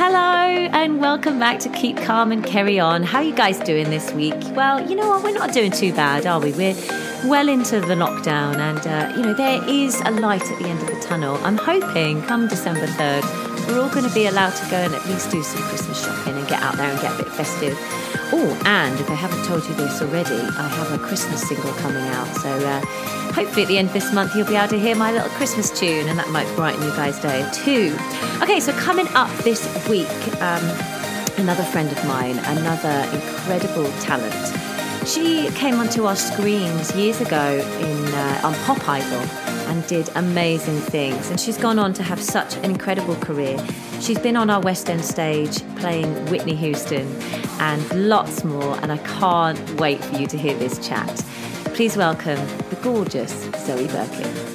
[0.00, 3.02] Hello and welcome back to Keep Calm and Carry On.
[3.02, 4.34] How are you guys doing this week?
[4.52, 5.22] Well, you know what?
[5.22, 6.52] We're not doing too bad, are we?
[6.52, 6.74] We're
[7.26, 10.80] well into the lockdown, and uh, you know there is a light at the end
[10.80, 11.36] of the tunnel.
[11.44, 13.24] I'm hoping come December third,
[13.68, 16.36] we're all going to be allowed to go and at least do some Christmas shopping
[16.36, 17.76] and get out there and get a bit festive.
[18.32, 22.02] Oh, and if I haven't told you this already, I have a Christmas single coming
[22.02, 22.28] out.
[22.36, 22.80] So uh,
[23.32, 25.70] hopefully at the end of this month, you'll be able to hear my little Christmas
[25.78, 27.96] tune, and that might brighten you guys' day too.
[28.42, 30.08] Okay, so coming up this week,
[30.40, 30.64] um,
[31.38, 34.34] another friend of mine, another incredible talent.
[35.06, 39.20] She came onto our screens years ago in uh, on Pop Idol
[39.70, 41.30] and did amazing things.
[41.30, 43.58] And she's gone on to have such an incredible career.
[44.00, 47.06] She's been on our West End stage playing Whitney Houston
[47.60, 48.78] and lots more.
[48.82, 51.24] And I can't wait for you to hear this chat.
[51.74, 52.38] Please welcome
[52.68, 53.32] the gorgeous
[53.64, 54.49] Zoe Birkett.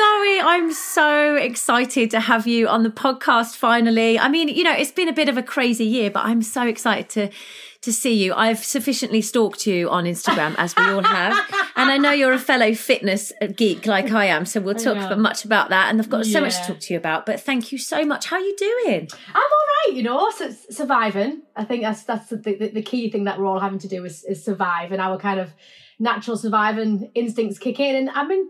[0.00, 4.18] Zoe, I'm so excited to have you on the podcast finally.
[4.18, 6.62] I mean, you know, it's been a bit of a crazy year, but I'm so
[6.66, 7.30] excited to
[7.82, 8.32] to see you.
[8.32, 11.36] I've sufficiently stalked you on Instagram, as we all have,
[11.76, 14.46] and I know you're a fellow fitness geek like I am.
[14.46, 15.14] So we'll talk yeah.
[15.16, 16.40] much about that, and I've got so yeah.
[16.40, 17.26] much to talk to you about.
[17.26, 18.24] But thank you so much.
[18.26, 19.06] How are you doing?
[19.28, 19.96] I'm all right.
[19.96, 21.42] You know, so surviving.
[21.56, 24.06] I think that's that's the, the, the key thing that we're all having to do
[24.06, 25.52] is, is survive, and our kind of
[25.98, 27.96] natural surviving instincts kick in.
[27.96, 28.48] And I mean.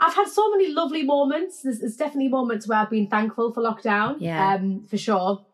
[0.00, 1.62] I've had so many lovely moments.
[1.62, 5.44] There's, there's, definitely moments where I've been thankful for lockdown, yeah, um, for sure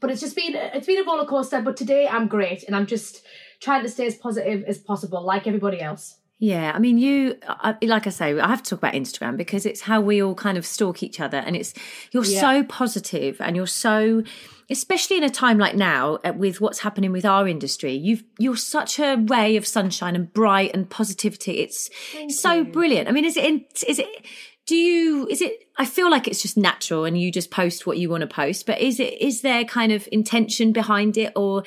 [0.00, 1.60] but it's just been it's been a roller coaster.
[1.60, 3.24] But today I'm great, and I'm just
[3.60, 6.18] trying to stay as positive as possible, like everybody else.
[6.44, 7.38] Yeah, I mean, you
[7.80, 10.58] like I say, I have to talk about Instagram because it's how we all kind
[10.58, 11.72] of stalk each other, and it's
[12.10, 12.38] you're yeah.
[12.38, 14.22] so positive and you're so,
[14.68, 17.94] especially in a time like now uh, with what's happening with our industry.
[17.94, 21.60] You've you're such a ray of sunshine and bright and positivity.
[21.60, 22.64] It's Thank so you.
[22.64, 23.08] brilliant.
[23.08, 24.26] I mean, is it in, is it
[24.66, 27.98] do you is it i feel like it's just natural and you just post what
[27.98, 31.64] you want to post but is it is there kind of intention behind it or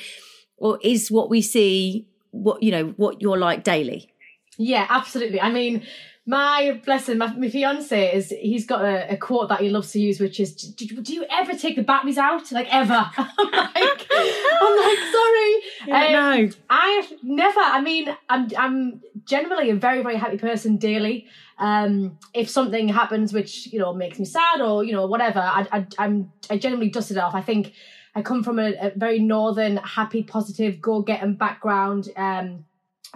[0.57, 4.11] or is what we see what you know what you're like daily
[4.57, 5.85] yeah absolutely i mean
[6.29, 9.99] my blessing, my, my fiance is he's got a, a, quote that he loves to
[10.01, 12.51] use, which is, do, do, you ever take the batteries out?
[12.51, 12.93] Like ever?
[13.17, 15.53] I'm like, I'm like, sorry.
[15.87, 16.49] Yeah, um, no.
[16.69, 17.59] I've never.
[17.61, 21.27] I mean, I'm I'm generally a very very happy person daily.
[21.59, 25.65] Um, if something happens which you know makes me sad or you know whatever, I
[25.71, 27.35] I I'm I generally dust it off.
[27.35, 27.71] I think
[28.15, 32.09] I come from a, a very northern, happy, positive, go getting background.
[32.17, 32.65] Um,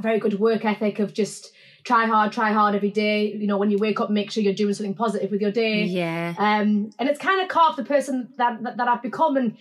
[0.01, 1.51] very good work ethic of just
[1.83, 3.33] try hard, try hard every day.
[3.33, 5.83] You know, when you wake up, make sure you're doing something positive with your day.
[5.83, 6.35] Yeah.
[6.37, 9.37] Um, and it's kind of carved the person that, that, that I've become.
[9.37, 9.57] And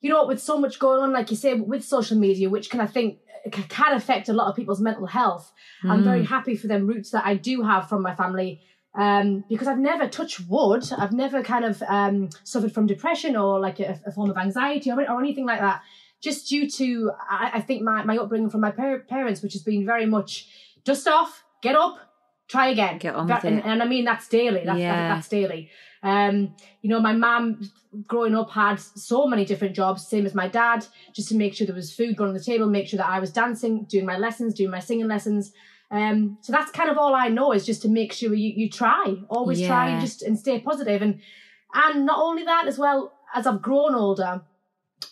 [0.00, 2.80] you know, with so much going on, like you say, with social media, which can
[2.80, 3.18] I think
[3.50, 5.52] can affect a lot of people's mental health.
[5.82, 5.90] Mm.
[5.90, 6.26] I'm very mm.
[6.26, 8.60] happy for them roots that I do have from my family.
[8.94, 13.58] Um, because I've never touched wood, I've never kind of um, suffered from depression or
[13.58, 15.82] like a, a form of anxiety or, or anything like that
[16.24, 19.62] just due to I, I, think my, my upbringing from my par- parents, which has
[19.62, 20.48] been very much
[20.82, 21.98] dust off, get up,
[22.48, 22.98] try again.
[22.98, 24.62] Get on with and, and, I mean that's daily.
[24.64, 24.96] That's yeah.
[24.96, 25.70] that, that's daily.
[26.02, 27.70] Um, you know, my mum
[28.06, 31.66] growing up had so many different jobs, same as my dad, just to make sure
[31.66, 34.18] there was food going on the table, make sure that I was dancing, doing my
[34.18, 35.52] lessons, doing my singing lessons.
[35.90, 38.68] Um, so that's kind of all I know is just to make sure you, you
[38.70, 39.68] try, always yeah.
[39.68, 41.02] try, and just and stay positive.
[41.02, 41.20] And
[41.74, 44.42] and not only that as well, as I've grown older,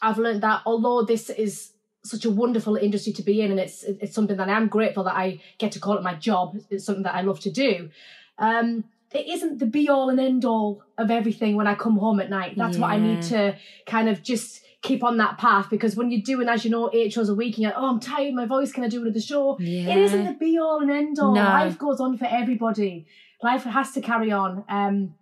[0.00, 1.72] I've learned that although this is
[2.04, 5.14] such a wonderful industry to be in, and it's it's something that I'm grateful that
[5.14, 6.56] I get to call it my job.
[6.70, 7.90] It's something that I love to do.
[8.38, 12.18] Um, it isn't the be all and end all of everything when I come home
[12.20, 12.54] at night.
[12.56, 12.82] That's yeah.
[12.82, 16.48] what I need to kind of just keep on that path because when you're doing,
[16.48, 18.72] as you know, eight shows a week, and you're like, oh, I'm tired, my voice,
[18.72, 19.56] can I do another show?
[19.60, 19.90] Yeah.
[19.90, 21.34] It isn't the be all and end all.
[21.34, 21.42] No.
[21.42, 23.06] Life goes on for everybody.
[23.42, 24.64] Life has to carry on.
[24.68, 25.14] Um,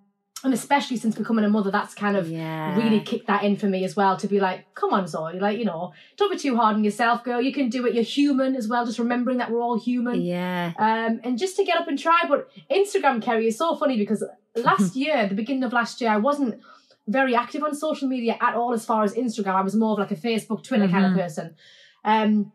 [0.43, 2.77] and especially since becoming a mother, that's kind of yeah.
[2.77, 5.59] really kicked that in for me as well to be like, come on, Zoe, like,
[5.59, 7.43] you know, don't be too hard on yourself, girl.
[7.43, 7.95] You can do it.
[7.95, 8.87] You're human as well.
[8.87, 10.23] Just remembering that we're all human.
[10.23, 10.73] Yeah.
[10.79, 12.23] Um, and just to get up and try.
[12.27, 14.25] But Instagram, Kerry, is so funny because
[14.57, 16.61] last year, the beginning of last year, I wasn't
[17.07, 19.55] very active on social media at all as far as Instagram.
[19.55, 20.93] I was more of like a Facebook, Twitter mm-hmm.
[20.93, 21.21] kind of mm-hmm.
[21.21, 21.55] person.
[22.03, 22.53] Um,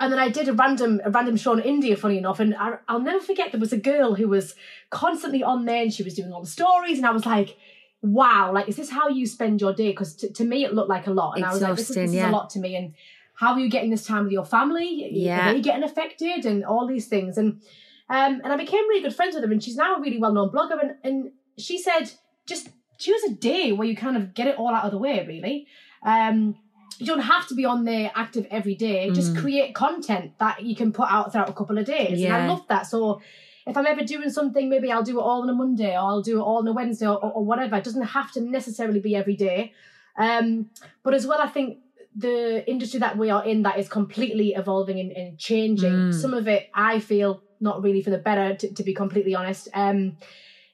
[0.00, 2.78] and then I did a random a random show in India, funny enough, and I,
[2.90, 4.54] will never forget there was a girl who was
[4.88, 7.56] constantly on there, and she was doing all the stories, and I was like,
[8.00, 10.88] "Wow, like is this how you spend your day?" Because t- to me it looked
[10.88, 12.24] like a lot, and Exhausting, I was like, "This, is, this yeah.
[12.24, 12.94] is a lot to me." And
[13.34, 15.08] how are you getting this time with your family?
[15.12, 17.60] Yeah, are they getting affected, and all these things, and
[18.08, 20.32] um, and I became really good friends with her, and she's now a really well
[20.32, 22.10] known blogger, and and she said
[22.46, 25.24] just choose a day where you kind of get it all out of the way,
[25.26, 25.66] really.
[26.02, 26.56] Um,
[27.00, 29.10] you don't have to be on there active every day.
[29.10, 29.40] Just mm.
[29.40, 32.20] create content that you can put out throughout a couple of days.
[32.20, 32.34] Yeah.
[32.34, 32.86] And I love that.
[32.86, 33.22] So
[33.66, 36.22] if I'm ever doing something, maybe I'll do it all on a Monday or I'll
[36.22, 37.76] do it all on a Wednesday or, or, or whatever.
[37.76, 39.72] It doesn't have to necessarily be every day.
[40.18, 40.68] Um,
[41.02, 41.78] but as well, I think
[42.14, 45.92] the industry that we are in that is completely evolving and, and changing.
[45.92, 46.14] Mm.
[46.14, 49.68] Some of it, I feel, not really for the better, to, to be completely honest.
[49.72, 50.18] Um,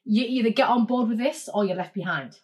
[0.05, 2.39] you either get on board with this or you're left behind.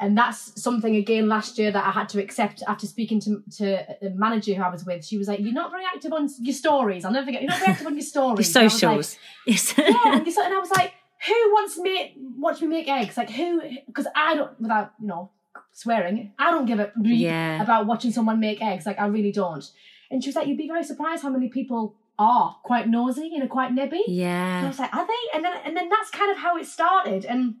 [0.00, 4.06] And that's something again last year that I had to accept after speaking to to
[4.06, 5.04] a manager who I was with.
[5.04, 7.04] She was like, "You're not very active on your stories.
[7.04, 7.42] I'll never forget.
[7.42, 9.16] You're not very active on your stories." Your I like, socials.
[9.46, 9.74] yes.
[9.78, 10.94] yeah, and I was like,
[11.26, 13.16] who wants me watch me make eggs?
[13.16, 13.62] Like who?
[13.86, 15.30] Because I don't, without you know
[15.72, 17.62] swearing, I don't give a bleep Yeah.
[17.62, 18.86] about watching someone make eggs.
[18.86, 19.64] Like I really don't.
[20.10, 23.42] And she was like, you'd be very surprised how many people are quite nosy and
[23.42, 23.92] are quite nebby.
[24.06, 24.66] And I yeah.
[24.68, 25.36] was like, are they?
[25.36, 27.24] And then and then that's kind of how it started.
[27.24, 27.56] And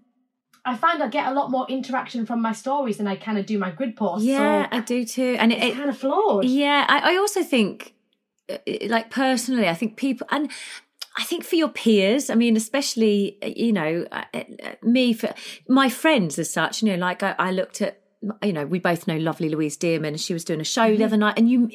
[0.64, 3.44] I find I get a lot more interaction from my stories than I kind of
[3.44, 4.26] do my grid posts.
[4.26, 5.36] Yeah, so I do too.
[5.38, 6.44] And it, it's it kind of flawed.
[6.44, 7.94] Yeah, I, I also think,
[8.48, 8.56] uh,
[8.88, 10.50] like personally, I think people, and
[11.16, 14.42] I think for your peers, I mean, especially, uh, you know, uh, uh,
[14.82, 15.34] me, for
[15.68, 18.00] my friends as such, you know, like I, I looked at,
[18.42, 20.18] you know, we both know lovely Louise Dearman.
[20.18, 20.98] She was doing a show Mm-hmm.
[20.98, 21.68] the other night, and you,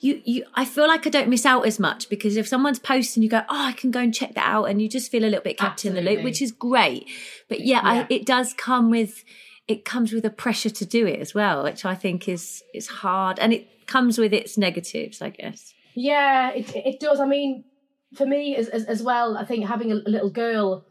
[0.00, 3.22] you, you, I feel like I don't miss out as much because if someone's posting,
[3.22, 5.26] you go, oh, I can go and check that out, and you just feel a
[5.26, 7.08] little bit kept in the loop, which is great.
[7.48, 8.02] But yeah, Yeah.
[8.02, 9.24] I, it does come with,
[9.68, 12.88] it comes with a pressure to do it as well, which I think is is
[12.88, 15.72] hard, and it comes with its negatives, I guess.
[15.94, 17.20] Yeah, it it does.
[17.20, 17.64] I mean,
[18.14, 20.84] for me as as, as well, I think having a, a little girl,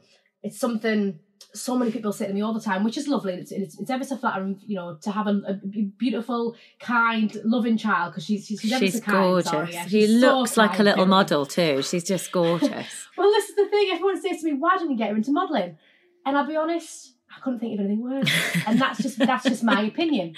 [0.44, 1.20] it's something
[1.54, 3.34] so many people say to me all the time, which is lovely.
[3.34, 7.78] It's it's, it's ever so flattering, you know, to have a, a beautiful, kind, loving
[7.78, 9.18] child because she's she's, ever She's so kind.
[9.18, 9.52] gorgeous.
[9.52, 11.82] Sorry, yeah, she she's so looks like a little model too.
[11.82, 13.08] She's just gorgeous.
[13.18, 13.90] Well, this is the thing.
[13.92, 15.78] Everyone says to me, "Why don't you get her into modelling?"
[16.26, 18.32] And I'll be honest, I couldn't think of anything worse.
[18.66, 20.34] and that's just that's just my opinion.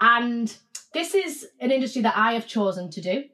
[0.00, 0.54] And
[0.92, 3.24] this is an industry that I have chosen to do,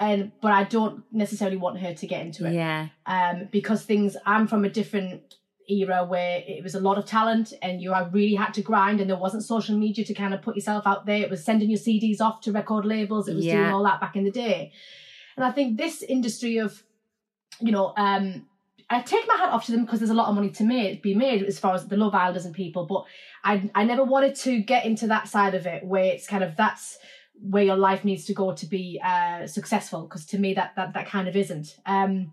[0.00, 4.16] and but I don't necessarily want her to get into it yeah, um, because things
[4.26, 5.34] I'm from a different
[5.68, 9.00] era where it was a lot of talent and you I really had to grind
[9.00, 11.22] and there wasn't social media to kind of put yourself out there.
[11.22, 13.28] It was sending your CDs off to record labels.
[13.28, 14.72] It was doing all that back in the day.
[15.36, 16.82] And I think this industry of,
[17.60, 18.46] you know, um,
[18.90, 21.02] I take my hat off to them because there's a lot of money to make,
[21.02, 23.04] be made as far as the Love Islanders and people, but
[23.44, 26.56] I I never wanted to get into that side of it where it's kind of
[26.56, 26.98] that's
[27.40, 30.94] where your life needs to go to be uh, successful because to me that that
[30.94, 31.76] that kind of isn't.
[31.86, 32.32] Um,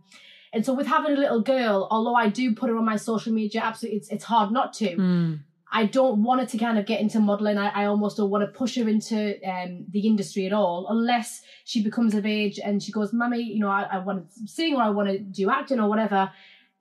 [0.56, 3.32] and so with having a little girl, although I do put her on my social
[3.34, 4.96] media, absolutely, it's it's hard not to.
[4.96, 5.40] Mm.
[5.72, 7.58] I don't want her to kind of get into modelling.
[7.58, 11.42] I, I almost don't want to push her into um, the industry at all, unless
[11.66, 14.76] she becomes of age and she goes, "Mummy, you know, I, I want to sing
[14.76, 16.32] or I want to do acting or whatever."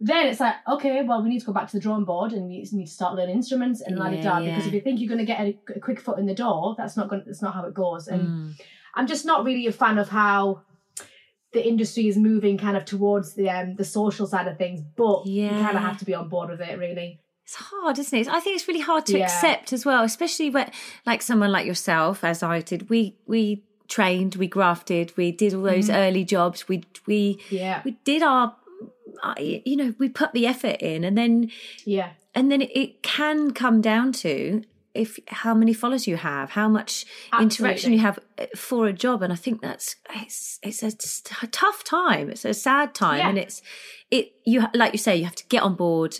[0.00, 2.46] Then it's like, okay, well, we need to go back to the drawing board and
[2.48, 4.40] we need to start learning instruments and la da da.
[4.44, 6.74] Because if you think you're going to get a, a quick foot in the door,
[6.76, 7.22] that's not going.
[7.26, 8.06] That's not how it goes.
[8.08, 8.60] And Mm.
[8.96, 10.62] I'm just not really a fan of how
[11.54, 14.82] the industry is moving kind of towards the um the social side of things.
[14.96, 17.20] But you kind of have to be on board with it, really.
[17.46, 18.28] It's hard, isn't it?
[18.28, 19.24] I think it's really hard to Yeah.
[19.24, 20.70] accept as well, especially when,
[21.04, 22.88] like someone like yourself, as I did.
[22.90, 25.96] We we trained, we grafted, we did all those Mm-hmm.
[26.04, 26.68] early jobs.
[26.68, 28.56] We we Yeah, we did our,
[29.22, 31.50] uh, you know, we put the effort in, and then
[31.84, 32.10] yeah.
[32.34, 34.62] and then it can come down to
[34.94, 37.04] if how many followers you have how much
[37.40, 40.82] interaction you have uh, for a job and i think that's it's it's
[41.42, 43.28] a, tough time it's a sad time Yeah.
[43.30, 43.60] and it's
[44.10, 46.16] it you like you say you have to get on board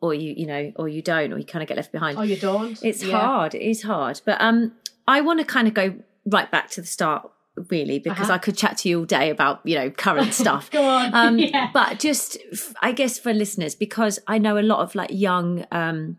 [0.00, 2.22] or you you know or you don't or you kind of get left behind Oh,
[2.22, 2.78] you don't.
[2.84, 3.18] it's Yeah.
[3.18, 4.72] hard it is hard but um
[5.06, 5.94] i want to kind of go
[6.26, 7.30] right back to the start
[7.70, 8.34] really because Uh-huh.
[8.34, 11.14] i could chat to you all day about you know current stuff Go on.
[11.14, 11.70] um, yeah.
[11.72, 12.36] But just,
[12.82, 16.18] I guess, for listeners, because I know a lot of like young, um,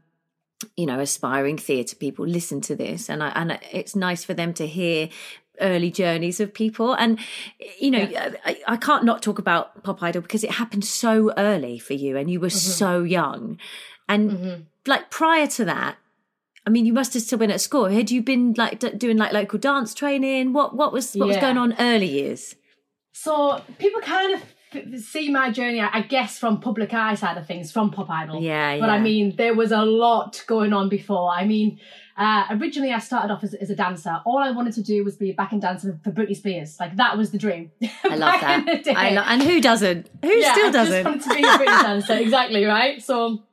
[0.75, 4.53] you know, aspiring theatre people listen to this, and I, and it's nice for them
[4.55, 5.09] to hear
[5.61, 6.93] early journeys of people.
[6.93, 7.19] And
[7.79, 8.07] you know,
[8.45, 12.17] I, I can't not talk about Pop Idol because it happened so early for you,
[12.17, 13.57] and you were so young.
[14.07, 14.65] And Mhm.
[14.87, 15.97] like prior to that,
[16.65, 17.85] I mean, you must have still been at school.
[17.85, 20.53] Had you been like d- doing like local dance training?
[20.53, 22.55] What what was what was going on early years?
[23.13, 24.41] So people kind of
[24.97, 28.41] see my journey, I I guess, from public eye side of things, from Pop Idol.
[28.41, 28.79] Yeah, yeah.
[28.79, 31.31] But I mean, there was a lot going on before.
[31.31, 31.79] I mean,
[32.17, 34.21] uh, originally I started off as, as a dancer.
[34.25, 36.77] All I wanted to do was be a backing dancer for Britney Spears.
[36.79, 37.71] Like that was the dream.
[38.03, 38.87] I love that.
[38.89, 40.09] I lo- and who doesn't?
[40.21, 41.03] Who yeah, still doesn't?
[41.03, 43.01] just wanted to be a Britney dancer, exactly right.
[43.01, 43.43] So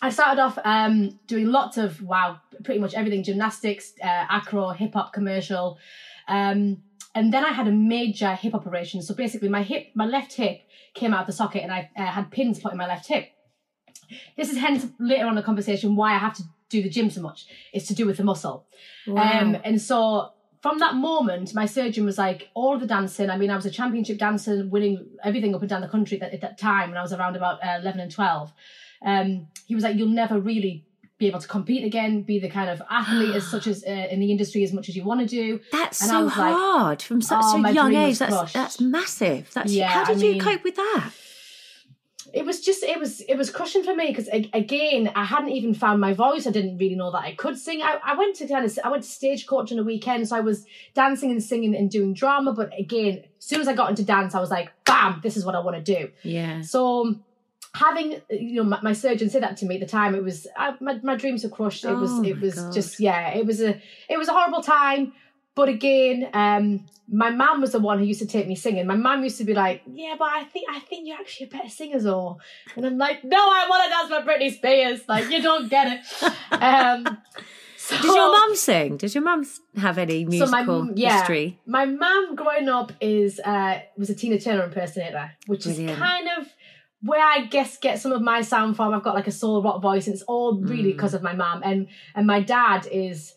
[0.00, 4.94] I started off um, doing lots of wow, pretty much everything: gymnastics, uh, acro, hip
[4.94, 5.78] hop, commercial,
[6.26, 6.82] um,
[7.16, 9.00] and then I had a major hip operation.
[9.00, 10.60] So basically, my hip, my left hip,
[10.92, 13.30] came out of the socket, and I uh, had pins put in my left hip.
[14.36, 17.22] This is hence later on the conversation why I have to do the gym so
[17.22, 17.46] much.
[17.72, 18.66] It's to do with the muscle.
[19.06, 19.22] Wow.
[19.22, 23.30] Um, and so from that moment, my surgeon was like, all the dancing.
[23.30, 26.34] I mean, I was a championship dancer, winning everything up and down the country at,
[26.34, 28.52] at that time when I was around about uh, 11 and 12.
[29.04, 30.86] Um, he was like, you'll never really
[31.18, 34.20] be able to compete again, be the kind of athlete as such as uh, in
[34.20, 35.60] the industry as much as you want to do.
[35.72, 38.18] That's and so hard like, from such oh, a young age.
[38.18, 39.50] That's that's massive.
[39.54, 41.10] That's yeah, how did I you mean, cope with that?
[42.34, 45.74] It was just it was it was crushing for me because again I hadn't even
[45.74, 46.46] found my voice.
[46.46, 47.80] I didn't really know that I could sing.
[47.82, 50.40] I, I went to kind of I went to stagecoach on a weekend, so I
[50.40, 52.52] was dancing and singing and doing drama.
[52.52, 55.46] But again, as soon as I got into dance, I was like, bam, this is
[55.46, 56.10] what I want to do.
[56.24, 56.62] Yeah.
[56.62, 57.16] So
[57.76, 60.46] having you know my, my, surgeon said that to me at the time it was
[60.56, 62.72] I, my, my dreams were crushed it was oh it was God.
[62.72, 65.12] just yeah it was a it was a horrible time
[65.54, 68.96] but again um my mum was the one who used to take me singing my
[68.96, 71.68] mum used to be like yeah but i think i think you're actually a better
[71.68, 72.38] singer though
[72.76, 76.00] and i'm like no i want to dance with britney spears like you don't get
[76.00, 77.18] it um
[77.86, 78.96] so, did your mum sing?
[78.96, 81.60] Did your mum have any musical so my, yeah, history?
[81.66, 85.90] My mum, growing up, is uh, was a Tina Turner impersonator, which Brilliant.
[85.90, 86.48] is kind of
[87.06, 88.92] where I guess get some of my sound from.
[88.92, 91.16] I've got like a soul rock voice, and it's all really because mm.
[91.16, 93.34] of my mom and and my dad is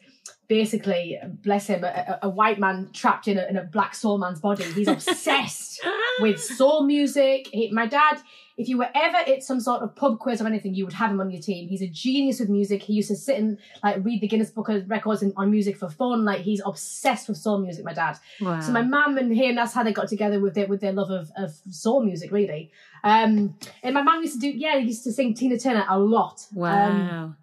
[0.49, 4.39] basically, bless him, a, a white man trapped in a, in a, black soul man's
[4.39, 4.63] body.
[4.63, 5.79] He's obsessed
[6.19, 7.47] with soul music.
[7.53, 8.19] He, my dad,
[8.57, 11.11] if you were ever at some sort of pub quiz or anything, you would have
[11.11, 11.69] him on your team.
[11.69, 12.81] He's a genius with music.
[12.81, 15.77] He used to sit and like read the Guinness Book of Records and, on music
[15.77, 16.25] for fun.
[16.25, 17.85] Like he's obsessed with soul music.
[17.85, 18.17] My dad.
[18.41, 18.59] Wow.
[18.59, 21.11] So my mum and him, that's how they got together with their with their love
[21.11, 22.71] of, of soul music, really.
[23.03, 26.45] Um, and my mum used to do, yeah, used to sing Tina Turner a lot.
[26.53, 26.89] Wow.
[26.89, 27.37] Um,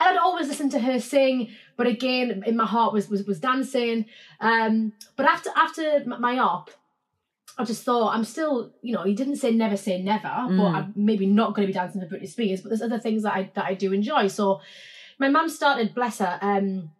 [0.00, 3.38] and I'd always listen to her sing, but again, in my heart was was, was
[3.38, 4.06] dancing.
[4.40, 6.70] Um, but after after my op,
[7.58, 10.56] I just thought I'm still, you know, he didn't say never say never, mm.
[10.56, 12.60] but I'm maybe not going to be dancing for Britney Spears.
[12.60, 14.28] But there's other things that I that I do enjoy.
[14.28, 14.60] So
[15.18, 16.90] my mum started, bless her, um,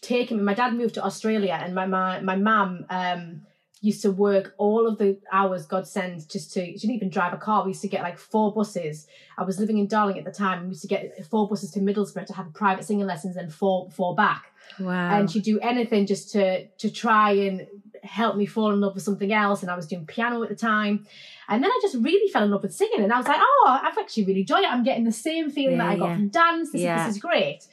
[0.00, 0.42] taking me.
[0.42, 3.45] My dad moved to Australia, and my my my mum um
[3.82, 7.32] used to work all of the hours God sends just to, she didn't even drive
[7.32, 7.62] a car.
[7.62, 9.06] We used to get like four buses.
[9.36, 10.62] I was living in Darlington at the time.
[10.62, 13.90] We used to get four buses to Middlesbrough to have private singing lessons and four,
[13.90, 14.52] four back.
[14.80, 15.18] Wow.
[15.18, 17.66] And she'd do anything just to, to try and
[18.02, 19.62] help me fall in love with something else.
[19.62, 21.06] And I was doing piano at the time.
[21.48, 23.02] And then I just really fell in love with singing.
[23.02, 24.70] And I was like, oh, I've actually really enjoyed it.
[24.70, 26.14] I'm getting the same feeling yeah, that I got yeah.
[26.14, 26.72] from dance.
[26.72, 27.06] This, yeah.
[27.06, 27.66] this is great.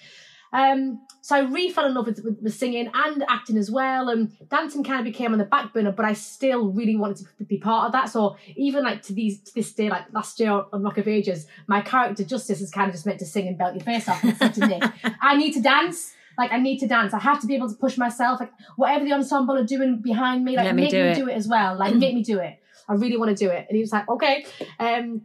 [0.51, 4.09] Um, so I really fell in love with, with, with, singing and acting as well.
[4.09, 7.45] And dancing kind of became on the back burner, but I still really wanted to
[7.45, 8.09] be part of that.
[8.09, 11.47] So even like to these to this day, like last year on Rock of Ages,
[11.65, 14.21] my character Justice is kind of just meant to sing and belt your face off.
[14.21, 14.83] And said to Nick,
[15.21, 16.11] I need to dance.
[16.37, 17.13] Like I need to dance.
[17.13, 18.41] I have to be able to push myself.
[18.41, 21.15] Like whatever the ensemble are doing behind me, like Let make me, do, me it.
[21.15, 21.77] do it as well.
[21.77, 22.59] Like make me do it.
[22.89, 23.65] I really want to do it.
[23.69, 24.45] And he was like, okay.
[24.77, 25.21] Um,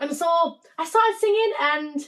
[0.00, 2.06] and so I started singing and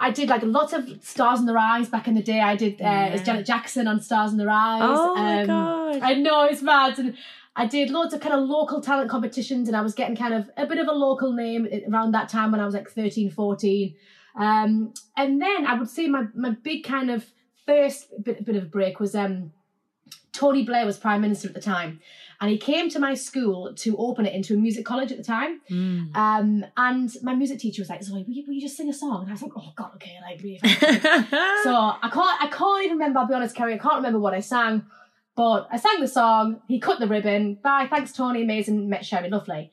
[0.00, 2.40] I did like lots of Stars in Their Eyes back in the day.
[2.40, 3.10] I did uh, yeah.
[3.12, 4.80] as Janet Jackson on Stars in Their Eyes.
[4.82, 6.00] Oh my um, god!
[6.02, 7.16] I know it's mad, and
[7.54, 10.50] I did loads of kind of local talent competitions, and I was getting kind of
[10.56, 13.94] a bit of a local name around that time when I was like 13, 14.
[14.36, 17.26] Um, and then I would say my my big kind of
[17.66, 19.52] first bit, bit of a break was um,
[20.32, 22.00] Tony Blair was prime minister at the time,
[22.40, 25.24] and he came to my school to open it into a music college at the
[25.24, 25.60] time.
[25.70, 26.16] Mm.
[26.16, 28.94] Um, and my music teacher was like, "Zoe, will you, will you just sing a
[28.94, 32.84] song?" And I was like, "Oh God, okay." Like, really so I can't, I can't
[32.84, 33.20] even remember.
[33.20, 34.86] I'll be honest, Kerry, I can't remember what I sang,
[35.36, 36.62] but I sang the song.
[36.66, 37.58] He cut the ribbon.
[37.62, 38.42] Bye, thanks, Tony.
[38.42, 38.88] Amazing.
[38.88, 39.70] Met Cherie, lovely.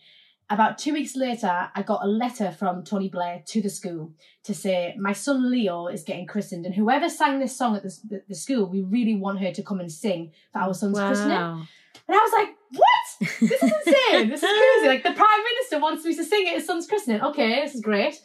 [0.49, 4.53] About two weeks later, I got a letter from Tony Blair to the school to
[4.53, 8.23] say, My son Leo is getting christened, and whoever sang this song at the, the,
[8.29, 11.07] the school, we really want her to come and sing for our son's wow.
[11.07, 11.67] christening.
[12.07, 13.29] And I was like, what?
[13.39, 14.29] This is insane.
[14.29, 14.87] this is crazy.
[14.87, 17.21] Like the prime minister wants me to sing at his son's christening.
[17.21, 18.19] Okay, this is great.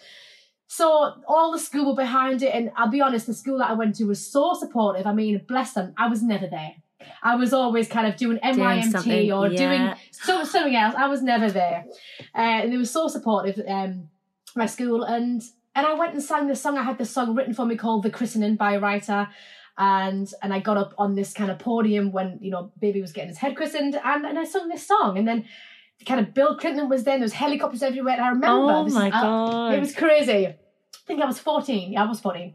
[0.67, 3.75] So all the school were behind it, and I'll be honest, the school that I
[3.75, 5.07] went to was so supportive.
[5.07, 5.93] I mean, bless them.
[5.99, 6.77] I was never there.
[7.23, 9.57] I was always kind of doing NYMT doing or yeah.
[9.59, 10.95] doing so, something else.
[10.97, 11.85] I was never there,
[12.35, 13.61] uh, and they were so supportive.
[13.69, 14.09] Um,
[14.57, 15.43] my school and
[15.75, 16.79] and I went and sang the song.
[16.79, 19.29] I had the song written for me called "The Christening" by a writer
[19.79, 23.13] and and I got up on this kind of podium when you know baby was
[23.13, 25.19] getting his head christened and and I sung this song.
[25.19, 25.47] And then
[26.07, 28.15] kind of Bill Clinton was there and there was helicopters everywhere.
[28.15, 30.49] And I remember oh my god it was crazy.
[30.49, 30.57] I
[31.07, 32.55] think I was 14 yeah I was 14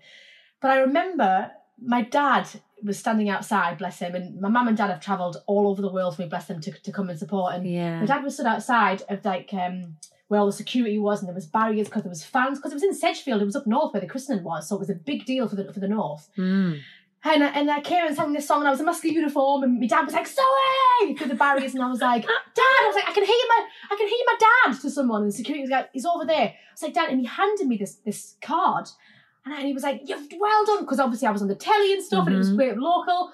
[0.61, 2.47] but I remember my dad
[2.83, 5.91] was standing outside bless him and my mum and dad have travelled all over the
[5.91, 7.55] world for me bless them to, to come and support.
[7.55, 7.99] And yeah.
[7.99, 9.97] my dad was stood outside of like um
[10.27, 12.75] where all the security was and there was barriers because there was fans because it
[12.75, 13.41] was in Sedgefield.
[13.41, 15.55] It was up north where the christening was so it was a big deal for
[15.55, 16.29] the for the north.
[16.37, 16.79] Mm.
[17.23, 19.79] And, and uh, Kieran sang this song and I was in my school uniform and
[19.79, 21.15] my dad was like, Zoe!
[21.15, 22.29] Through the barriers and I was like, Dad!
[22.57, 25.31] I was like, I can hear my I can hear my dad to someone and
[25.31, 26.47] the security was like, he's over there.
[26.47, 28.87] I was like, Dad, and he handed me this this card.
[29.45, 31.55] And, I, and he was like, You've well done, because obviously I was on the
[31.55, 32.27] telly and stuff mm-hmm.
[32.27, 32.57] and it was mm-hmm.
[32.57, 33.33] great local.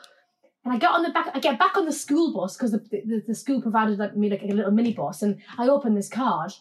[0.63, 2.79] And I get on the back, I get back on the school bus because the,
[2.89, 6.07] the, the, school provided like, me like a little mini bus, and I open this
[6.07, 6.53] card,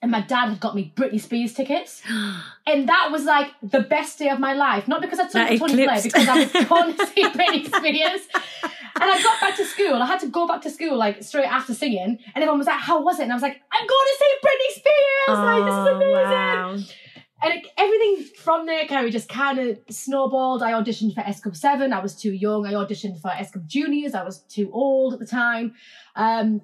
[0.00, 2.02] and my dad had got me Britney Spears tickets,
[2.66, 4.88] and that was like the best day of my life.
[4.88, 8.28] Not because I took Tony Blair, because I was going to see Britney Spears.
[9.00, 9.94] and I got back to school.
[9.94, 12.80] I had to go back to school like straight after singing, and everyone was like,
[12.80, 15.28] "How was it?" And I was like, "I'm going to see Britney Spears!
[15.28, 16.94] Oh, like this is amazing!" Wow
[17.40, 20.62] and it, everything from there, Kerry, just kind of snowballed.
[20.62, 21.92] I auditioned for Club 7.
[21.92, 22.66] I was too young.
[22.66, 24.14] I auditioned for Club Juniors.
[24.14, 25.74] I was too old at the time.
[26.16, 26.62] Um,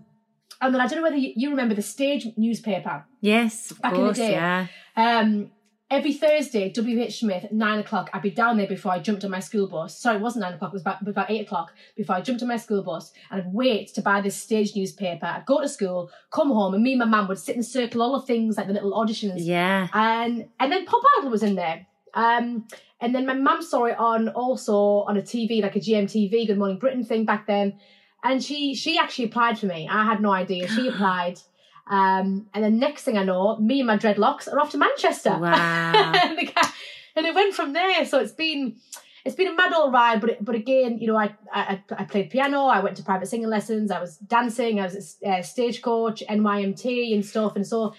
[0.66, 3.04] and then I don't know whether you, you remember the stage newspaper.
[3.20, 4.34] Yes, back course, in the day.
[4.34, 4.66] Yeah.
[4.96, 5.50] Um,
[5.90, 9.40] every Thursday, WH Smith, nine o'clock, I'd be down there before I jumped on my
[9.40, 9.98] school bus.
[9.98, 12.48] Sorry, it wasn't nine o'clock, it was about, about eight o'clock before I jumped on
[12.48, 15.26] my school bus and I'd wait to buy this stage newspaper.
[15.26, 18.02] I'd go to school, come home, and me and my mum would sit and circle
[18.02, 19.36] all the things like the little auditions.
[19.38, 19.88] Yeah.
[19.92, 21.86] And and then Pop Idol was in there.
[22.14, 22.66] Um,
[23.00, 26.58] and then my mum saw it on also on a TV, like a GMTV, Good
[26.58, 27.78] Morning Britain thing back then.
[28.24, 29.88] And she she actually applied for me.
[29.88, 30.66] I had no idea.
[30.68, 31.38] She applied.
[31.86, 35.36] Um, and the next thing I know, me and my dreadlocks are off to Manchester.
[35.38, 35.92] Wow.
[37.16, 38.04] and it went from there.
[38.06, 38.76] So it's been
[39.24, 42.04] it's been a mad old ride, but it, but again, you know, I, I I
[42.04, 45.42] played piano, I went to private singing lessons, I was dancing, I was a uh,
[45.42, 47.94] stagecoach, NYMT and stuff, and so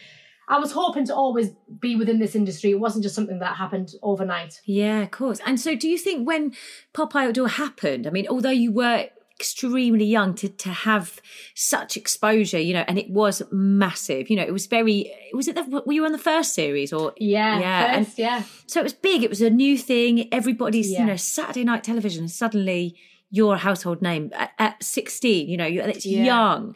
[0.48, 2.72] I was hoping to always be within this industry.
[2.72, 4.62] It wasn't just something that happened overnight.
[4.66, 5.40] Yeah, of course.
[5.46, 6.54] And so, do you think when
[6.94, 8.06] Pop Idol happened?
[8.06, 11.22] I mean, although you were extremely young to to have
[11.56, 15.56] such exposure you know and it was massive you know it was very was it
[15.56, 18.94] the, were you on the first series or yeah yeah first, yeah so it was
[18.94, 21.02] big it was a new thing everybody's yeah.
[21.02, 22.96] you know saturday night television and suddenly
[23.30, 26.24] you're a household name at, at 16 you know it's yeah.
[26.24, 26.74] young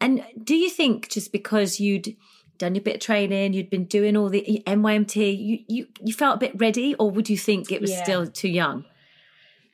[0.00, 2.16] and do you think just because you'd
[2.56, 6.36] done your bit of training you'd been doing all the nymt you you, you felt
[6.36, 8.02] a bit ready or would you think it was yeah.
[8.02, 8.86] still too young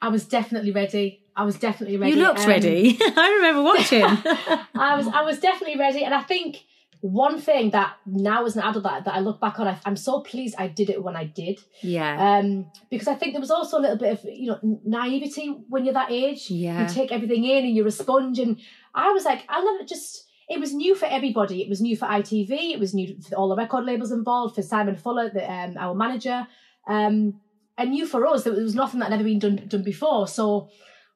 [0.02, 2.12] i was definitely ready I was definitely ready.
[2.12, 2.98] You looked um, ready.
[3.00, 4.04] I remember watching.
[4.74, 6.64] I was I was definitely ready, and I think
[7.00, 9.94] one thing that now as an adult that, that I look back on, I, am
[9.94, 11.60] so pleased I did it when I did.
[11.82, 12.38] Yeah.
[12.38, 15.84] Um, because I think there was also a little bit of you know naivety when
[15.84, 16.50] you're that age.
[16.50, 16.82] Yeah.
[16.82, 18.58] You take everything in and you're a sponge, and
[18.94, 19.88] I was like, I love it.
[19.88, 21.62] Just it was new for everybody.
[21.62, 22.50] It was new for ITV.
[22.50, 24.54] It was new for all the record labels involved.
[24.54, 26.46] For Simon Fuller, the, um, our manager,
[26.86, 27.40] um,
[27.76, 28.44] and new for us.
[28.44, 30.26] There was nothing that had ever been done done before.
[30.26, 30.70] So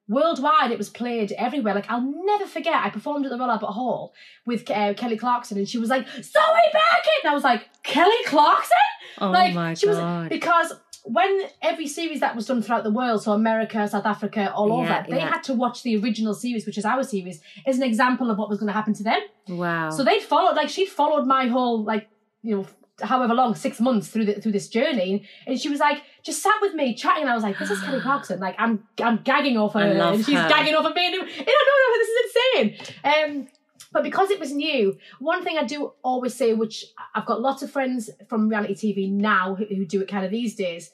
[0.08, 3.66] worldwide it was played everywhere like i'll never forget i performed at the royal albert
[3.66, 4.14] hall
[4.46, 6.42] with uh, kelly clarkson and she was like zoe
[6.72, 7.24] Birkett!
[7.24, 8.76] and i was like kelly clarkson
[9.20, 10.22] oh like my she God.
[10.22, 10.72] was because
[11.04, 15.00] when every series that was done throughout the world so america south africa all yeah,
[15.00, 15.28] over they yeah.
[15.28, 18.48] had to watch the original series which is our series as an example of what
[18.48, 21.84] was going to happen to them wow so they'd followed like she'd followed my whole
[21.84, 22.08] like
[22.42, 22.66] you know
[23.02, 26.56] however long, six months through the, through this journey, and she was like, just sat
[26.60, 28.40] with me chatting, and I was like, this is Kelly Clarkson.
[28.40, 30.48] Like I'm I'm gagging off her, and she's her.
[30.48, 31.36] gagging off of me, and I don't
[31.84, 32.94] know, this is insane.
[33.04, 33.48] Um,
[33.92, 36.84] but because it was new, one thing I do always say, which
[37.14, 40.30] I've got lots of friends from reality TV now who, who do it kind of
[40.30, 40.90] these days,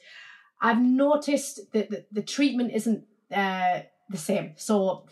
[0.60, 4.52] I've noticed that the, the treatment isn't uh, the same.
[4.56, 5.06] So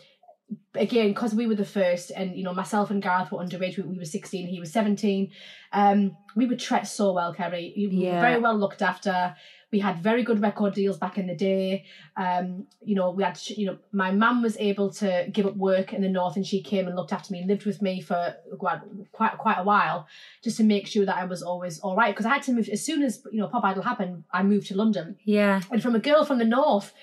[0.75, 3.83] again because we were the first and you know myself and gareth were underage we,
[3.83, 5.31] we were 16 he was 17
[5.71, 7.73] um we were treated so well kerry.
[7.75, 8.15] We yeah.
[8.15, 9.35] were very well looked after.
[9.71, 11.85] We had very good record deals back in the day.
[12.15, 15.93] Um you know we had you know my mum was able to give up work
[15.93, 18.35] in the north and she came and looked after me and lived with me for
[18.57, 20.07] quite quite, quite a while
[20.43, 22.13] just to make sure that i was always all right.
[22.13, 24.67] Because i had to move as soon as you know pop idol happened i moved
[24.67, 25.17] to london.
[25.23, 25.61] Yeah.
[25.71, 26.93] And from a girl from the north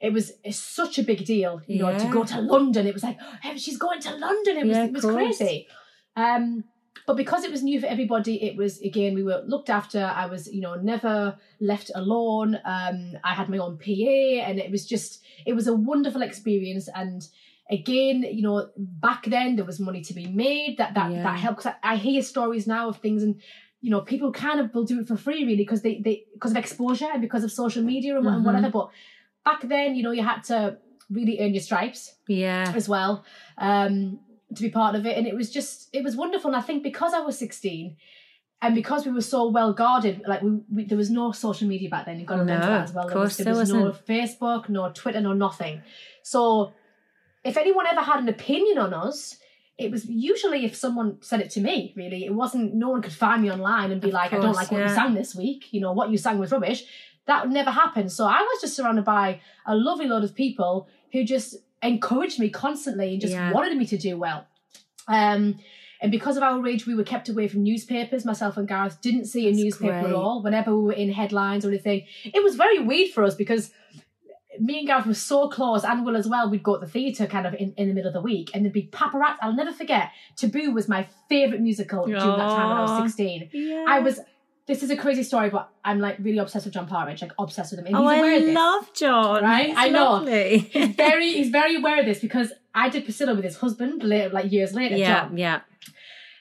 [0.00, 1.92] it was such a big deal, you yeah.
[1.92, 2.86] know, to go to London.
[2.86, 4.56] It was like, oh, she's going to London.
[4.56, 5.68] It was yeah, it was crazy.
[6.16, 6.64] Um,
[7.06, 10.02] but because it was new for everybody, it was again we were looked after.
[10.02, 12.58] I was, you know, never left alone.
[12.64, 16.88] Um, I had my own PA, and it was just it was a wonderful experience.
[16.94, 17.26] And
[17.70, 20.78] again, you know, back then there was money to be made.
[20.78, 21.22] That that yeah.
[21.22, 21.66] that helps.
[21.66, 23.40] I, I hear stories now of things and
[23.80, 26.50] you know people kind of will do it for free really because they they because
[26.50, 28.44] of exposure and because of social media and, mm-hmm.
[28.44, 28.90] whatever but
[29.50, 30.78] back then, you know, you had to
[31.10, 32.14] really earn your stripes.
[32.28, 32.72] Yeah.
[32.74, 33.24] As well.
[33.58, 34.20] Um,
[34.54, 35.16] to be part of it.
[35.16, 36.50] And it was just it was wonderful.
[36.50, 37.96] And I think because I was 16
[38.62, 41.88] and because we were so well guarded, like we, we there was no social media
[41.88, 42.18] back then.
[42.18, 43.08] You've got to remember no, that as well.
[43.08, 45.82] There was, there was no Facebook, no Twitter, no nothing.
[46.22, 46.72] So
[47.44, 49.36] if anyone ever had an opinion on us,
[49.78, 52.26] it was usually if someone said it to me, really.
[52.26, 54.54] It wasn't no one could find me online and be of like, course, I don't
[54.54, 56.84] like what you sang this week, you know, what you sang was rubbish
[57.30, 58.12] that would never happened.
[58.12, 62.50] So I was just surrounded by a lovely lot of people who just encouraged me
[62.50, 63.52] constantly and just yeah.
[63.52, 64.46] wanted me to do well.
[65.08, 65.58] Um,
[66.02, 68.24] and because of our age, we were kept away from newspapers.
[68.24, 70.10] Myself and Gareth didn't see a That's newspaper great.
[70.10, 70.42] at all.
[70.42, 73.70] Whenever we were in headlines or anything, it was very weird for us because
[74.58, 76.50] me and Gareth were so close, and Will as well.
[76.50, 78.64] We'd go to the theatre kind of in, in the middle of the week, and
[78.64, 79.36] there'd be paparazzi.
[79.42, 80.10] I'll never forget.
[80.36, 83.50] Taboo was my favourite musical during that time when I was 16.
[83.52, 83.84] Yeah.
[83.86, 84.20] I was.
[84.70, 87.72] This is a crazy story, but I'm like really obsessed with John Partridge, like obsessed
[87.72, 87.86] with him.
[87.86, 88.54] And Oh, he's aware I of this.
[88.54, 89.42] love John.
[89.42, 89.66] Right?
[89.68, 90.04] He's I know.
[90.12, 90.58] lovely.
[90.58, 94.28] he's very he's very aware of this because I did Priscilla with his husband later,
[94.32, 94.96] like years later.
[94.96, 95.36] yeah, John.
[95.36, 95.60] yeah.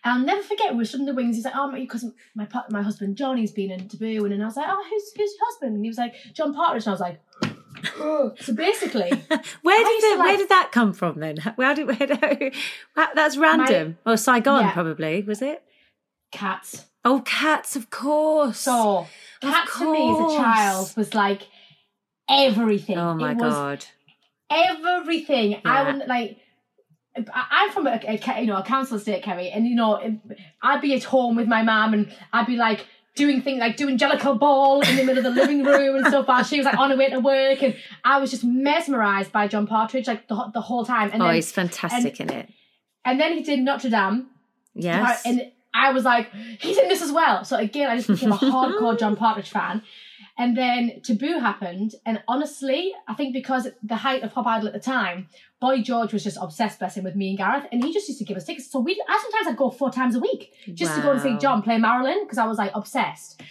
[0.04, 1.36] And I'll never forget, we were stood in the wings.
[1.36, 4.24] He's like, oh, because my pa- my husband Johnny's been in Taboo.
[4.24, 5.76] And then I was like, oh, who's, who's your husband?
[5.76, 6.84] And he was like, John Partridge.
[6.86, 7.20] And I was like,
[7.98, 9.10] Oh, so basically,
[9.62, 11.38] Where did the, where did that come from then?
[11.56, 11.96] Where did where
[12.36, 12.54] did,
[13.16, 13.98] that's random?
[14.06, 14.72] oh, Saigon Yeah.
[14.74, 15.64] probably was it?
[16.32, 16.86] cats.
[17.10, 18.60] Oh, cats, of course.
[18.60, 19.08] So,
[19.42, 21.48] cats for me as a child was like
[22.30, 22.98] everything.
[22.98, 23.86] oh my god.
[24.50, 25.56] everything.
[25.66, 25.86] I Yeah.
[25.86, 26.38] wouldn't like.
[27.18, 30.00] I- I'm from a, a you know a council estate, Kerry, and you know
[30.62, 33.98] I'd be at home with my mum, and I'd be like doing things like doing
[33.98, 36.28] Jellicle Ball in the middle of the living room and stuff.
[36.28, 39.48] While she was like on her way to work, and I was just mesmerised by
[39.48, 41.10] John Partridge like the, whole- the whole time.
[41.12, 42.50] And oh, then he's fantastic in it.
[43.04, 44.28] and then he did Notre Dame,
[44.76, 45.24] Yes.
[45.26, 47.44] and I was like, he's in this as well.
[47.46, 49.82] So again, I just became a hardcore John Partridge fan.
[50.38, 54.74] And then Taboo happened, and honestly, I think because the height of Pop Idol at
[54.74, 55.28] the time,
[55.60, 58.20] Boy George was just obsessed, bless him, with me and Gareth, and he just used
[58.20, 58.72] to give us tickets.
[58.72, 61.38] So we, I sometimes I'd go four times a week just to go and see
[61.38, 63.42] John play Marilyn because I was like obsessed.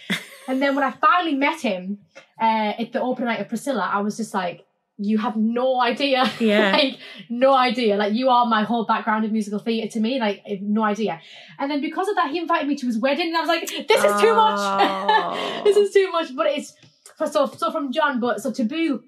[0.47, 1.99] and then when I finally met him
[2.41, 4.65] uh, at the open night of Priscilla, I was just like,
[5.01, 6.29] you have no idea.
[6.39, 6.71] Yeah.
[6.73, 6.97] like,
[7.29, 7.95] no idea.
[7.95, 10.19] Like, you are my whole background of musical theatre to me.
[10.19, 11.21] Like, no idea.
[11.57, 13.67] And then because of that, he invited me to his wedding, and I was like,
[13.87, 14.59] this is too much.
[14.59, 15.61] Oh.
[15.63, 16.35] this is too much.
[16.35, 16.73] But it's
[17.31, 18.19] so so from John.
[18.19, 19.03] But so Taboo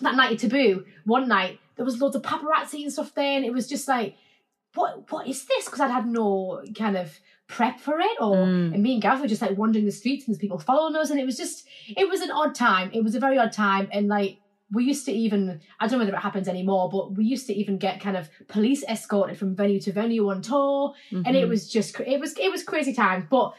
[0.00, 3.44] that night at Taboo one night there was loads of paparazzi and stuff there, and
[3.44, 4.16] it was just like,
[4.74, 5.66] what what is this?
[5.66, 8.72] Because I'd had no kind of prep for it, or Mm.
[8.74, 11.10] and me and Gav were just like wandering the streets and there's people following us,
[11.10, 12.90] and it was just it was an odd time.
[12.94, 14.38] It was a very odd time, and like.
[14.74, 17.54] We used to even, I don't know whether it happens anymore, but we used to
[17.54, 21.48] even get kind of police escorted from venue to venue on tour and it Mhm.
[21.48, 23.54] was just it was it was crazy times but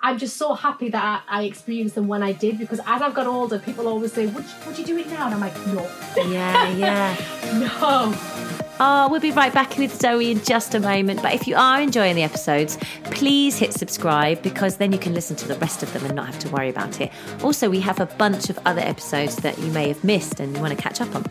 [0.00, 3.14] i'm just so happy that I, I experienced them when i did because as i've
[3.14, 5.82] got older people always say would, would you do it now and i'm like no
[6.16, 7.16] yeah, yeah.
[7.58, 11.20] no Oh, we'll be right back with Zoe in just a moment.
[11.20, 15.34] But if you are enjoying the episodes, please hit subscribe because then you can listen
[15.36, 17.10] to the rest of them and not have to worry about it.
[17.42, 20.62] Also, we have a bunch of other episodes that you may have missed and you
[20.62, 21.24] want to catch up on.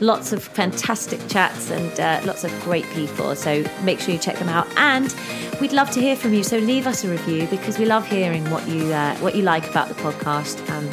[0.00, 3.36] Lots of fantastic chats and uh, lots of great people.
[3.36, 4.66] So make sure you check them out.
[4.78, 5.14] And
[5.60, 6.42] we'd love to hear from you.
[6.42, 9.68] So leave us a review because we love hearing what you uh, what you like
[9.68, 10.66] about the podcast.
[10.70, 10.88] Um,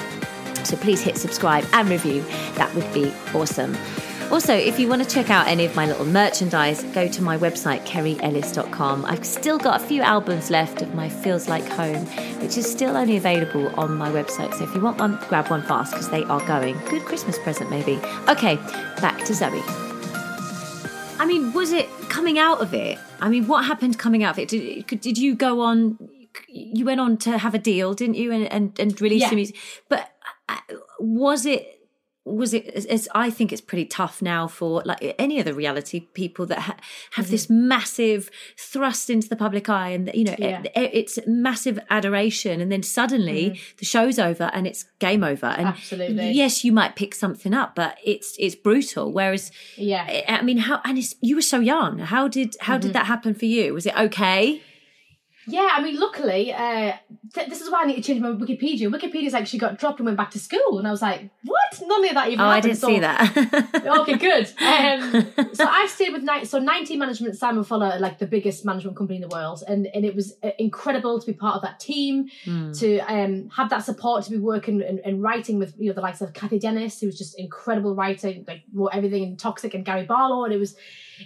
[0.66, 2.24] so please hit subscribe and review.
[2.56, 3.78] That would be awesome.
[4.34, 7.38] Also, if you want to check out any of my little merchandise, go to my
[7.38, 9.06] website, kerryellis.com.
[9.06, 12.08] I've still got a few albums left of my Feels Like Home,
[12.42, 14.56] which is still only available on my website.
[14.56, 16.76] So if you want one, grab one fast because they are going.
[16.90, 18.00] Good Christmas present, maybe.
[18.28, 18.56] Okay,
[19.00, 19.62] back to Zoe.
[21.20, 22.98] I mean, was it coming out of it?
[23.22, 24.48] I mean, what happened coming out of it?
[24.50, 26.00] Did, did you go on?
[26.48, 28.32] You went on to have a deal, didn't you?
[28.32, 29.30] And and, and release Yeah.
[29.30, 29.58] some music.
[29.90, 30.12] But
[30.50, 30.58] uh,
[31.00, 31.73] was it?
[32.26, 32.88] Was it?
[33.14, 36.78] I think it's pretty tough now for like any other reality people that ha-
[37.12, 40.62] have this massive thrust into the public eye, and you know Yeah.
[40.74, 45.48] it, it's massive adoration, and then suddenly the show's over and it's game over.
[45.48, 46.32] And Absolutely.
[46.32, 49.12] yes, you might pick something up, but it's it's brutal.
[49.12, 52.00] Whereas yeah I I mean, how and it's, you were so young.
[52.00, 52.82] How did how Mm-hmm.
[52.84, 53.74] did that happen for you?
[53.74, 54.62] Was it okay?
[55.48, 56.94] Yeah, I mean, luckily, uh,
[57.34, 58.90] th- this is why I need to change my Wikipedia.
[58.90, 61.82] Wikipedia's like she got dropped and went back to school, and I was like, "What?
[61.86, 64.00] None of that even." Oh, I didn't see that.
[64.02, 64.52] okay, good.
[64.64, 68.98] Um, so I stayed with Ni- so 19 Management, Simon Fuller, like the biggest management
[68.98, 71.80] company in the world, and and it was uh, incredible to be part of that
[71.80, 72.30] team,
[72.74, 76.02] to um, have that support, to be working and, and writing with you know the
[76.02, 79.86] likes of Cathy Dennis, who was just incredible writer, like wrote everything in Toxic and
[79.86, 80.76] Gary Barlow, and it was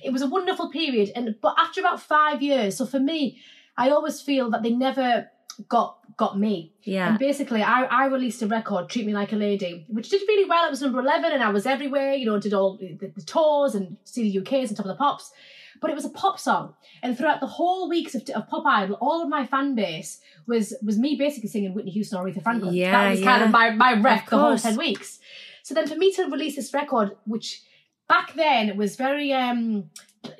[0.03, 1.12] it was a wonderful period.
[1.15, 3.39] And but after about five years, so for me,
[3.77, 5.29] I always feel that they never
[5.69, 6.73] got got me.
[6.81, 7.09] yeah.
[7.09, 10.49] And basically, I, I released a record, Treat Me Like a Lady, which did really
[10.49, 10.65] well.
[10.65, 13.75] It was number 11 and I was everywhere, you know, did all the, the tours
[13.75, 15.31] and CD:UKs and Top of the Pops.
[15.79, 16.73] But it was a pop song.
[17.03, 20.73] And throughout the whole weeks of, of Pop Idol, all of my fan base was
[20.83, 22.73] was me basically singing Whitney Houston or Aretha Franklin.
[22.73, 25.19] Yeah, that was kind of my, my rep Of the whole 10 weeks.
[25.61, 27.61] So then for me to release this record, which
[28.07, 29.91] back then was very um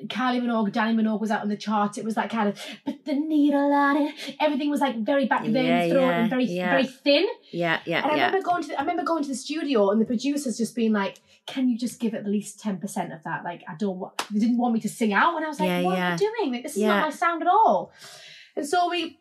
[0.06, 1.98] Kylie Minogue, Dannii Minogue was out on the chart.
[1.98, 4.14] It was that kind of put the needle on it.
[4.40, 6.70] Everything was like very back then Yeah, throat yeah, and very yeah.
[6.70, 7.26] very thin.
[7.50, 8.26] yeah, yeah, And I yeah.
[8.26, 10.92] remember going to the, I remember going to the studio and the producers just being
[10.92, 14.18] like, "Can you just give at least ten percent of that?" Like I don't want
[14.30, 16.52] they didn't want me to sing out, and I was like, "What am I doing?
[16.52, 17.92] Like this is not my sound at all."
[18.56, 19.18] And so we,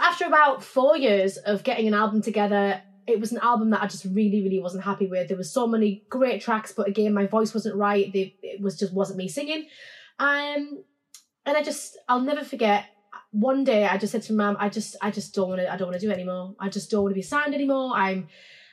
[0.00, 3.86] after about four years of getting an album together, it was an album that I
[3.86, 5.28] just really, really wasn't happy with.
[5.28, 8.12] There was so many great tracks, but again, my voice wasn't right.
[8.12, 9.66] They, it was just wasn't me singing.
[10.18, 10.82] Um,
[11.44, 12.86] and I just, I'll never forget.
[13.32, 15.70] One day, I just said to mum, "I just, I just don't want to.
[15.72, 16.54] I don't want to do anymore.
[16.58, 17.92] I just don't want to be signed anymore.
[17.94, 18.28] I'm,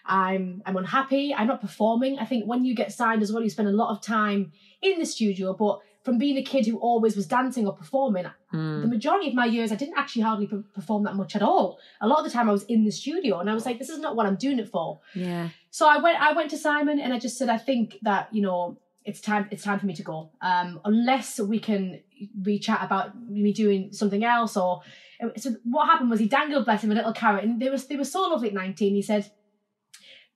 [0.05, 1.33] I'm, I'm unhappy.
[1.33, 2.19] I'm not performing.
[2.19, 4.51] I think when you get signed as well, you spend a lot of time
[4.81, 8.81] in the studio, but from being a kid who always was dancing or performing, mm.
[8.81, 11.79] the majority of my years I didn't actually hardly perform that much at all.
[12.01, 13.89] A lot of the time I was in the studio, and I was like, "This
[13.89, 15.49] is not what I'm doing it for." Yeah.
[15.71, 16.21] So I went.
[16.21, 19.47] I went to Simon, and I just said, "I think that you know it's time.
[19.51, 20.31] It's time for me to go.
[20.41, 22.01] Um, unless we can
[22.43, 24.81] we chat about me doing something else." Or
[25.37, 27.95] so what happened was he dangled, bless him, a little carrot, and they was they
[27.95, 28.95] were so lovely at nineteen.
[28.95, 29.31] He said.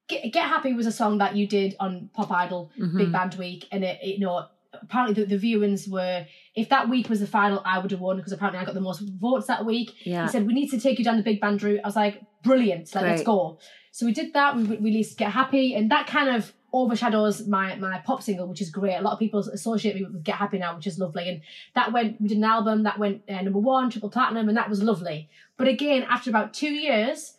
[0.10, 2.98] Get, Get Happy was a song that you did on Pop Idol mm-hmm.
[2.98, 4.48] Big Band Week, and it, it you know
[4.82, 6.26] apparently the, the viewings were
[6.56, 8.82] if that week was the final i would have won because apparently i got the
[8.82, 10.24] most votes that week yeah.
[10.24, 12.22] he said we need to take you down the big band route i was like
[12.44, 13.58] brilliant like, let's go
[13.92, 18.00] so we did that we released get happy and that kind of overshadows my my
[18.00, 20.76] pop single which is great a lot of people associate me with get happy now
[20.76, 21.42] which is lovely and
[21.76, 24.70] that went we did an album that went uh, number one triple platinum and that
[24.70, 27.34] was lovely but again after about two years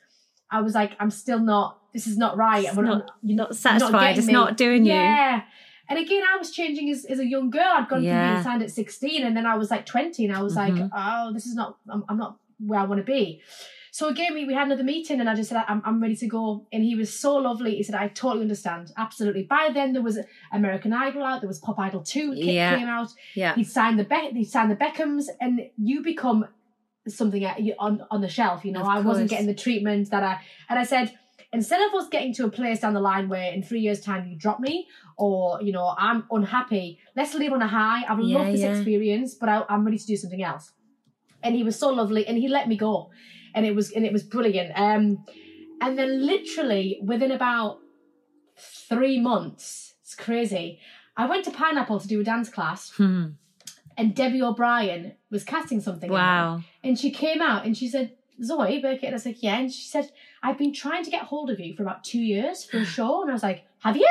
[0.50, 3.56] i was like i'm still not this is not right it's I'm not, you're not
[3.56, 4.32] satisfied not it's me.
[4.32, 4.94] not doing yeah.
[4.94, 5.42] you yeah
[5.90, 7.62] and again, I was changing as, as a young girl.
[7.66, 8.26] I'd gone yeah.
[8.26, 10.80] from being signed at 16 and then I was like 20 and I was mm-hmm.
[10.80, 13.40] like, oh, this is not, I'm, I'm not where I want to be.
[13.98, 16.28] So again, we, we had another meeting and I just said, I'm, I'm ready to
[16.28, 16.68] go.
[16.72, 17.74] And he was so lovely.
[17.74, 18.92] He said, I totally understand.
[18.96, 19.42] Absolutely.
[19.42, 20.20] By then there was
[20.52, 21.40] American Idol out.
[21.40, 22.76] There was Pop Idol 2 yeah.
[22.76, 23.08] came out.
[23.34, 23.56] Yeah.
[23.56, 26.46] He signed the Be- he signed the Beckhams and you become
[27.08, 27.44] something
[27.80, 28.64] on, on the shelf.
[28.64, 31.18] You know, I wasn't getting the treatment that I, and I said,
[31.52, 34.28] instead of us getting to a place down the line where in three years' time
[34.28, 38.04] you drop me or you know I'm unhappy, let's live on a high.
[38.08, 38.76] I've yeah, loved this yeah.
[38.76, 40.70] experience, but I, I'm ready to do something else.
[41.42, 43.10] And he was so lovely, and he let me go,
[43.58, 44.72] and it was and it was brilliant.
[44.76, 45.24] Um,
[45.80, 47.80] and then literally within about
[48.56, 50.78] three months, it's crazy.
[51.16, 52.92] I went to Pineapple to do a dance class.
[52.96, 53.26] Hmm.
[54.00, 56.08] And Debbie O'Brien was casting something.
[56.08, 56.62] Wow.
[56.84, 59.06] And she came out and she said, Zoe Birkett.
[59.06, 59.58] And I was like, yeah.
[59.58, 62.64] And she said, I've been trying to get hold of you for about two years
[62.64, 63.22] for a show.
[63.22, 64.08] And I was like, have you?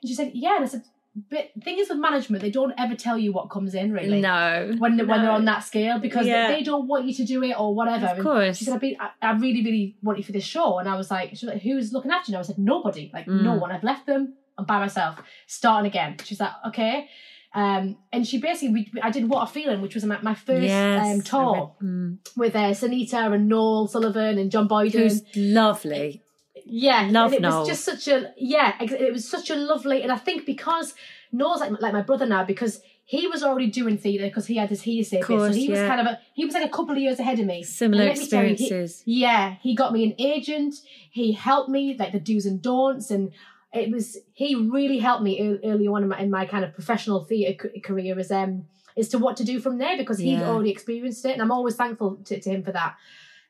[0.00, 0.56] And she said, yeah.
[0.56, 0.84] And I said,
[1.30, 4.20] but thing is with management, they don't ever tell you what comes in really.
[4.20, 4.74] No.
[4.78, 5.04] When, no.
[5.06, 6.48] when they're on that scale because yeah.
[6.48, 8.06] they don't want you to do it or whatever.
[8.06, 8.48] Of course.
[8.48, 10.78] And she said, I, I, really, really want you for this show.
[10.78, 12.36] And I was like, she was like, who's looking after you?
[12.36, 13.10] And I said, nobody.
[13.14, 13.40] Like, mm.
[13.40, 13.72] no one.
[13.72, 14.34] I've left them.
[14.58, 15.18] I'm by myself.
[15.46, 16.16] Starting again.
[16.22, 17.08] She's like, okay.
[17.54, 20.64] Um, and she basically, we, I did What a Feeling, which was my, my first
[20.64, 22.18] yes, um, tour mm.
[22.36, 25.00] with uh, Sinitta and Noel Sullivan and John Boyden.
[25.00, 26.22] Who's lovely.
[26.68, 27.60] Yeah, love and it Noel.
[27.60, 30.94] was just such a yeah, it was such a lovely, and I think because
[31.30, 34.68] Noel's like like my brother now because he was already doing theatre because he had
[34.68, 35.80] his Hear'Say course, so he yeah.
[35.80, 37.62] was kind of a he was like a couple of years ahead of me.
[37.62, 39.04] Similar experiences.
[39.04, 40.74] You, he, yeah, he got me an agent.
[41.10, 43.30] He helped me like the do's and don'ts, and
[43.72, 47.22] it was he really helped me early on in my, in my kind of professional
[47.22, 48.64] theatre career as um
[48.96, 50.48] as to what to do from there because he'd yeah.
[50.48, 52.96] already experienced it, and I'm always thankful to, to him for that.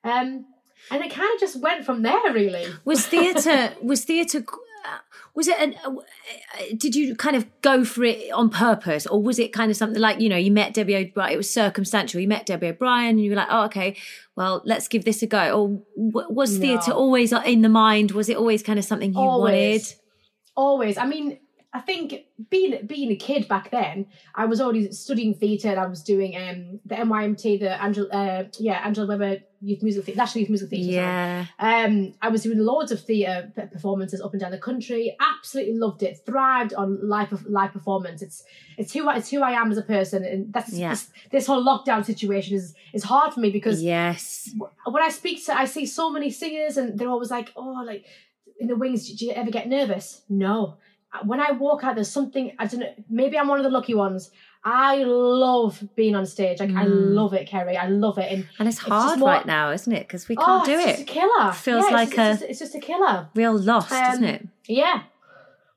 [0.04, 0.44] Um,
[0.90, 2.66] and it kind of just went from there, really.
[2.84, 4.44] Was theatre was theatre
[5.34, 5.92] was it an, uh,
[6.76, 10.00] did you kind of go for it on purpose or was it kind of something
[10.00, 13.20] like you know you met debbie o'brien it was circumstantial you met debbie o'brien and
[13.20, 13.96] you were like oh okay
[14.36, 15.82] well let's give this a go or
[16.30, 16.96] was theatre no.
[16.96, 19.96] always in the mind was it always kind of something you always.
[19.96, 20.06] wanted
[20.56, 20.98] always.
[20.98, 21.38] I mean,
[21.72, 25.68] I think being being a kid back then, I was already studying theatre.
[25.68, 30.04] And I was doing um the NYMT, the Angela, uh, yeah, Angela Weber Youth Music
[30.04, 30.92] Theatre, National Youth Music Theatre.
[30.92, 31.46] Yeah.
[31.58, 35.16] Um, I was doing loads of theatre performances up and down the country.
[35.20, 36.18] Absolutely loved it.
[36.24, 38.22] Thrived on live live performance.
[38.22, 38.44] It's
[38.76, 40.90] it's who I, it's who I am as a person, and that's yeah.
[40.90, 45.44] this, this whole lockdown situation is is hard for me because yes, when I speak
[45.46, 48.04] to, I see so many singers, and they're always like, oh, like
[48.58, 50.22] in the wings, do you ever get nervous?
[50.28, 50.76] No.
[51.24, 53.94] When I walk out, there's something, I don't know, maybe I'm one of the lucky
[53.94, 54.30] ones.
[54.68, 56.58] I love being on stage.
[56.58, 56.76] Like, mm.
[56.76, 57.76] I love it, Kerry.
[57.76, 58.32] I love it.
[58.32, 60.08] And, and it's hard it's more, right now, isn't it?
[60.08, 60.88] Because we can't oh, do it.
[60.88, 61.50] It's a killer.
[61.50, 62.30] It feels yeah, like it's, a.
[62.30, 63.28] It's just, it's just, a killer.
[63.36, 64.48] Real lost, um, isn't it?
[64.66, 65.04] Yeah.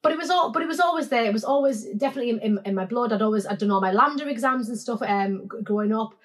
[0.02, 1.24] But it was all, but it was always there.
[1.26, 3.14] It was always definitely in, in, in my blood.
[3.14, 6.16] I'd always, I'd done all my LAMDA exams and stuff um, growing up.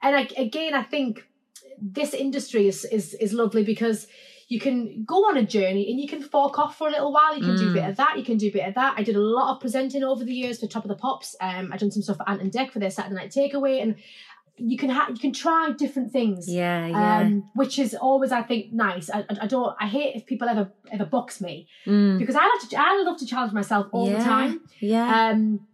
[0.00, 1.26] And I, again, I think
[1.80, 4.06] this industry is, is, is lovely because
[4.52, 7.34] you can go on a journey and you can fork off for a little while.
[7.34, 7.58] You can mm.
[7.58, 7.88] do a bit mm.
[7.88, 8.94] of that, you can do a bit of that.
[8.98, 11.34] I did a lot of presenting over the years for Top of the Pops.
[11.40, 13.96] Um, I've done some stuff for Ant and Dec for their Saturday night takeaway, and
[14.58, 16.50] you can have you can try different things.
[16.50, 17.20] Yeah, yeah.
[17.20, 19.08] Um, which is always I think nice.
[19.08, 22.18] I, I, I, don't I hate if people ever ever box me mm.
[22.18, 24.60] because I like to I love to challenge myself all yeah, the time.
[24.80, 25.30] Yeah.
[25.30, 25.66] Um,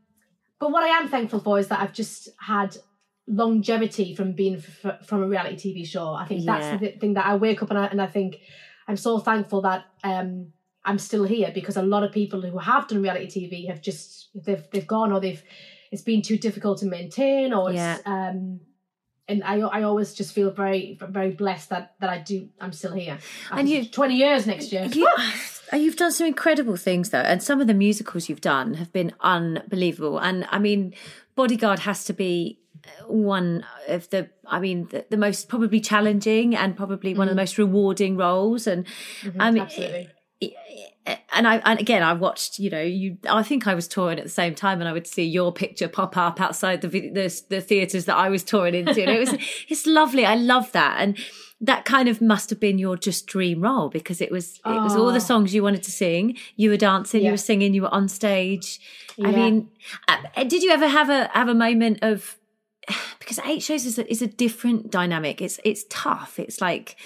[0.60, 2.76] but what I am thankful for is that I've just had
[3.26, 6.12] longevity from being f- from a reality TV show.
[6.12, 8.36] I think that's the thing that I wake up and I, and I think
[8.88, 10.52] I'm so thankful that um,
[10.84, 14.30] I'm still here because a lot of people who have done reality TV have just
[14.34, 15.42] they've they've gone or they've
[15.92, 17.96] it's been too difficult to maintain or Yeah.
[17.96, 18.60] it's um
[19.28, 22.92] and I I always just feel very very blessed that that I do I'm still
[22.94, 23.18] here.
[23.50, 24.84] And you- 20 years next year.
[24.86, 25.06] You,
[25.74, 29.12] you've done some incredible things though, and some of the musicals you've done have been
[29.20, 30.18] unbelievable.
[30.18, 30.94] And I mean,
[31.36, 32.58] Bodyguard has to be
[33.06, 37.40] one of the, I mean, the, the most probably challenging and probably one of the
[37.40, 37.42] mm-hmm.
[37.42, 38.66] most rewarding roles.
[38.66, 38.86] And
[39.22, 39.40] mm-hmm.
[39.40, 40.08] um, I mean, Absolutely.
[41.32, 44.24] and I and again I watched you know you I think I was touring at
[44.24, 47.60] the same time and I would see your picture pop up outside the the, the
[47.60, 49.00] theaters that I was touring into.
[49.02, 49.34] And it was
[49.68, 50.24] it's lovely.
[50.24, 51.00] I love that.
[51.00, 51.16] And
[51.60, 54.94] that kind of must have been your just dream role because it was it was
[54.94, 55.18] all the ah.
[55.18, 56.36] songs you wanted to sing.
[56.56, 58.78] You were dancing you were singing you were on stage.
[59.22, 59.70] I mean
[60.06, 62.36] uh, did you ever have a have a moment of
[63.18, 65.40] because eight shows is a, is a different dynamic.
[65.42, 66.38] It's it's tough.
[66.38, 66.96] It's like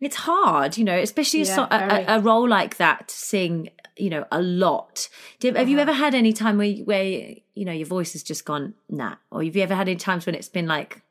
[0.00, 3.68] it's hard you know especially a, Yeah, a, a, a role like that to sing
[3.96, 5.08] you know a lot.
[5.40, 5.82] Did, have you Uh-huh.
[5.90, 7.04] ever had any time where you- where
[7.54, 9.16] you know your voice has just gone nah?
[9.30, 11.02] Or have you ever had any times when it's been like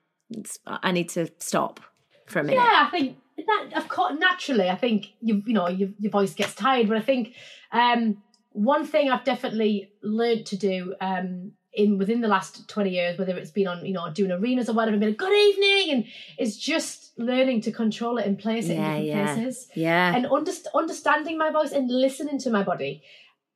[0.65, 1.81] i need to stop
[2.27, 4.69] for a minute Yeah, I think that of course naturally.
[4.69, 7.34] I think you you know your your voice gets tired, but I think
[7.71, 8.21] um,
[8.53, 13.36] one thing I've definitely learned to do um, in within the last twenty years, whether
[13.38, 16.05] it's been on you know doing arenas or whatever, been a good evening, and
[16.38, 19.36] it's just learning to control it and place it Yeah, in different yeah.
[19.36, 23.03] places yeah and underst- understanding my voice and listening to my body.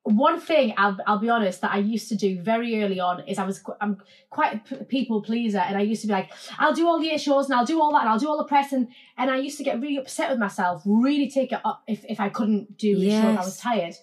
[0.04, 3.40] One thing I'll, I'll be honest that I used to do very early on is
[3.40, 3.98] I was I'm
[4.30, 7.46] quite a people pleaser and I used to be like I'll do all the shows
[7.50, 9.58] and I'll do all that and I'll do all the press and and I used
[9.58, 12.98] to get really upset with myself really take it up if, if I couldn't do
[12.98, 13.96] a show if I was tired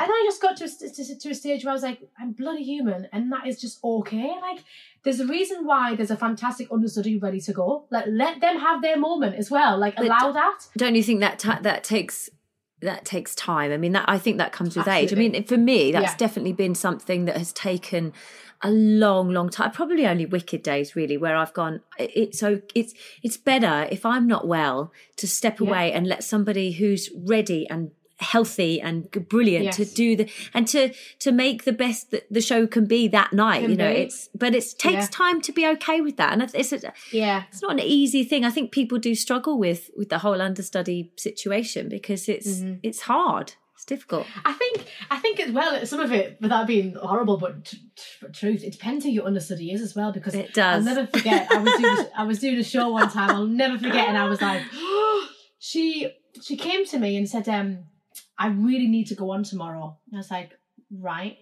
[0.00, 2.32] and I just got to a, to, to a stage where I was like I'm
[2.32, 4.32] bloody human and that is just okay.
[4.40, 4.60] Like
[5.04, 7.86] there's a reason why there's a fantastic understudy ready to go.
[7.90, 9.76] Like let them have their moment as well.
[9.78, 10.66] Like But- allow that.
[10.76, 12.30] don't you think that ta- that takes
[12.80, 13.72] that takes time?
[13.72, 15.12] I mean that i think that comes with age.
[15.12, 16.16] I mean for me that's Yeah.
[16.16, 18.12] definitely been something that has taken
[18.62, 19.70] a long long time.
[19.72, 24.26] Probably only wicked days really where i've gone it's so it's it's better if i'm
[24.26, 25.68] not well to step Yeah.
[25.68, 30.92] away and let somebody who's ready and healthy and brilliant to do the and to
[31.20, 34.00] to make the best that the show can be that night Can you know be.
[34.00, 35.06] it's but it takes Yeah.
[35.10, 38.24] time to be okay with that and it's, it's a, yeah it's not an easy
[38.24, 38.44] thing.
[38.44, 42.74] I think people do struggle with with the whole understudy situation because it's Mm-hmm.
[42.82, 43.54] it's hard.
[43.74, 44.26] It's difficult.
[44.44, 48.26] I think I think as well some of it without being horrible, but t- t-
[48.32, 50.10] truth, it depends who your understudy is as well.
[50.10, 50.84] Because It does.
[50.84, 51.46] I'll never forget.
[51.52, 53.30] I was doing I was doing a show one time.
[53.30, 54.62] I'll never forget, and I was like,
[55.58, 56.10] she
[56.42, 57.84] she came to me and said, um,
[58.38, 59.98] I really need to go on tomorrow.
[60.06, 60.52] And I was like,
[60.90, 61.38] right.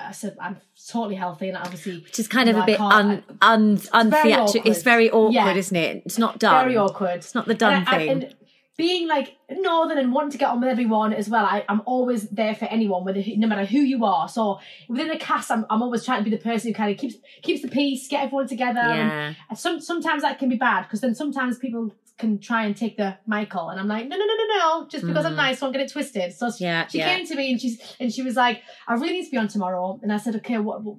[0.00, 0.56] I, said I'm
[0.90, 4.66] totally healthy, and obviously Which is kind of No, a bit un un untheatrical.
[4.66, 5.54] It's very awkward, Yeah.
[5.54, 6.02] isn't it?
[6.04, 6.64] It's not done.
[6.64, 7.16] very awkward.
[7.18, 8.10] It's not the done and, I- thing.
[8.10, 8.34] and
[8.76, 12.28] being like northern and wanting to get on with everyone as well, I, I'm always
[12.28, 14.28] there for anyone, whether no matter who you are.
[14.28, 16.96] So within the cast, I'm, I'm always trying to be the person who kind of
[16.98, 18.80] keeps keeps the peace, get everyone together.
[18.80, 19.34] Yeah.
[19.50, 22.96] and some sometimes that can be bad because then sometimes people can try and take
[22.96, 25.72] the Michael, and I'm like, no, no, no, no, no, just because I'm nice, don't
[25.72, 26.32] get it twisted.
[26.34, 26.66] So she, Mm.
[26.68, 27.14] Yeah, she yeah.
[27.16, 29.48] came to me and she's and she was like, I really need to be on
[29.48, 30.96] tomorrow, and I said, okay, what, what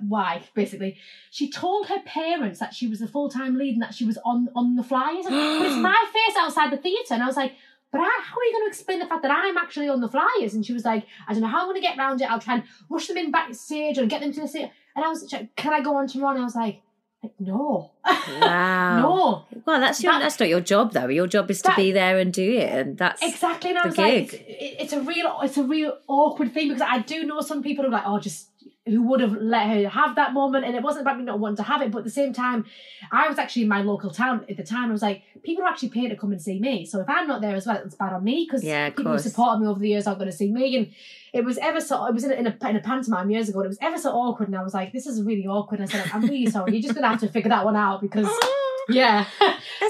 [0.00, 0.42] why?
[0.54, 0.96] Basically,
[1.30, 4.18] she told her parents that she was a full time lead and that she was
[4.24, 7.54] on on the flyers, but it's my face outside the theatre, and I was like.
[7.92, 10.06] But I, how are you going to explain the fact that I'm actually on the
[10.08, 10.54] flyers?
[10.54, 12.30] And she was like, I don't know how I'm going to get around it.
[12.30, 14.70] I'll try and rush them in backstage and get them to the seat.
[14.94, 16.34] And I was like, can I go on tomorrow?
[16.34, 16.82] And I was like,
[17.22, 17.90] like no.
[18.40, 19.00] Wow.
[19.00, 19.60] no.
[19.66, 21.08] Well, that's your That- that's not your job though.
[21.08, 23.70] Your job is to That- be there and do it, and that's Exactly.
[23.70, 24.44] And I the was like, gig.
[24.48, 27.84] it's, it's a real, it's a real awkward thing because I do know some people
[27.84, 28.49] who are like, oh, just
[28.90, 31.56] who would have let her have that moment, and it wasn't about me not wanting
[31.56, 32.64] to have it, but at the same time,
[33.12, 34.88] I was actually in my local town at the time.
[34.88, 37.26] I was like, people are actually paying to come and see me, so if I'm
[37.26, 39.78] not there as well, it's bad on me because Yeah, people who supported me over
[39.78, 40.92] the years aren't going to see me, and
[41.32, 42.06] it was ever so.
[42.06, 43.98] It was in a, in a in a pantomime years ago, and it was ever
[43.98, 45.80] so awkward, and I was like, this is really awkward.
[45.80, 46.72] And I said, I'm really sorry.
[46.72, 48.28] You're just going to have to figure that one out because
[48.88, 49.26] yeah.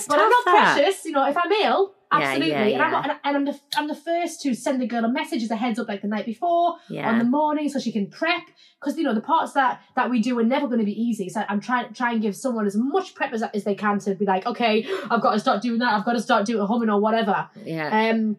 [0.08, 0.18] But.
[0.18, 0.74] I'm not that.
[0.74, 1.26] precious, you know.
[1.26, 4.54] If I'm ill, absolutely, yeah, and I'm and, and I'm the I'm the first to
[4.54, 6.76] send the girl a message as a heads up, like the night before,
[7.10, 8.42] on the morning, so she can prep.
[8.80, 11.28] Because you know the parts that that we do are never going to be easy.
[11.28, 14.14] So I'm trying try and give someone as much prep as, as they can to
[14.14, 15.92] be like, okay, I've got to start doing that.
[15.92, 17.48] I've got to start doing a humming or whatever.
[17.64, 18.10] yeah.
[18.10, 18.36] Um,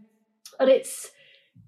[0.60, 1.12] and it's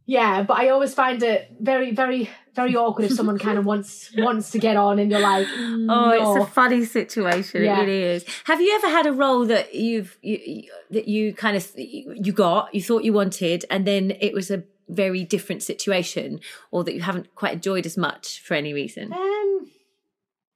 [0.05, 4.11] yeah, but I always find it very very very awkward if someone kind of wants
[4.17, 6.11] wants to get on and you're like, Oh, no.
[6.11, 7.63] it's a funny situation.
[7.63, 7.77] Yeah.
[7.77, 8.25] It really is.
[8.45, 12.31] Have you ever had a role that you've you, you, that you kind of you
[12.31, 16.39] got, you thought you wanted, and then it was a very different situation,
[16.69, 19.13] or that you haven't quite enjoyed as much for any reason?
[19.13, 19.32] Um,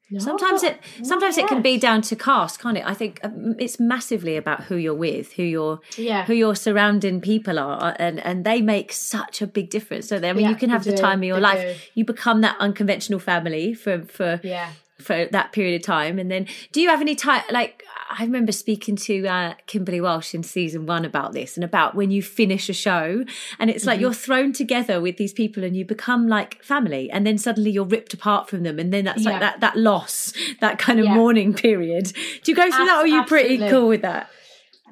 [0.09, 2.85] No, sometimes it sometimes it can be down to cast, can't it?
[2.85, 6.23] I think um, it's massively about who you're with, who your yeah.
[6.23, 10.07] who your surrounding people are, and and they make such a big difference.
[10.07, 10.97] So I mean, yeah, you can have the do.
[10.97, 11.61] time of your they life.
[11.61, 11.91] Do.
[11.95, 16.19] You become that unconventional family for for yeah for that period of time.
[16.19, 17.43] And then, do you have any time?
[17.51, 21.93] Like, I remember speaking to uh, Kimberley Walsh in season one about this and about
[21.93, 23.25] when you finish a show
[23.59, 24.01] and it's like mm-hmm.
[24.01, 27.85] you're thrown together with these people and you become like family, and then suddenly you're
[27.85, 29.31] ripped apart from them, and then that's yeah.
[29.31, 31.13] like that that loss, that kind of yeah.
[31.13, 32.13] mourning period.
[32.43, 33.57] Do you go through As- that, or are you absolutely.
[33.57, 34.29] pretty cool with that?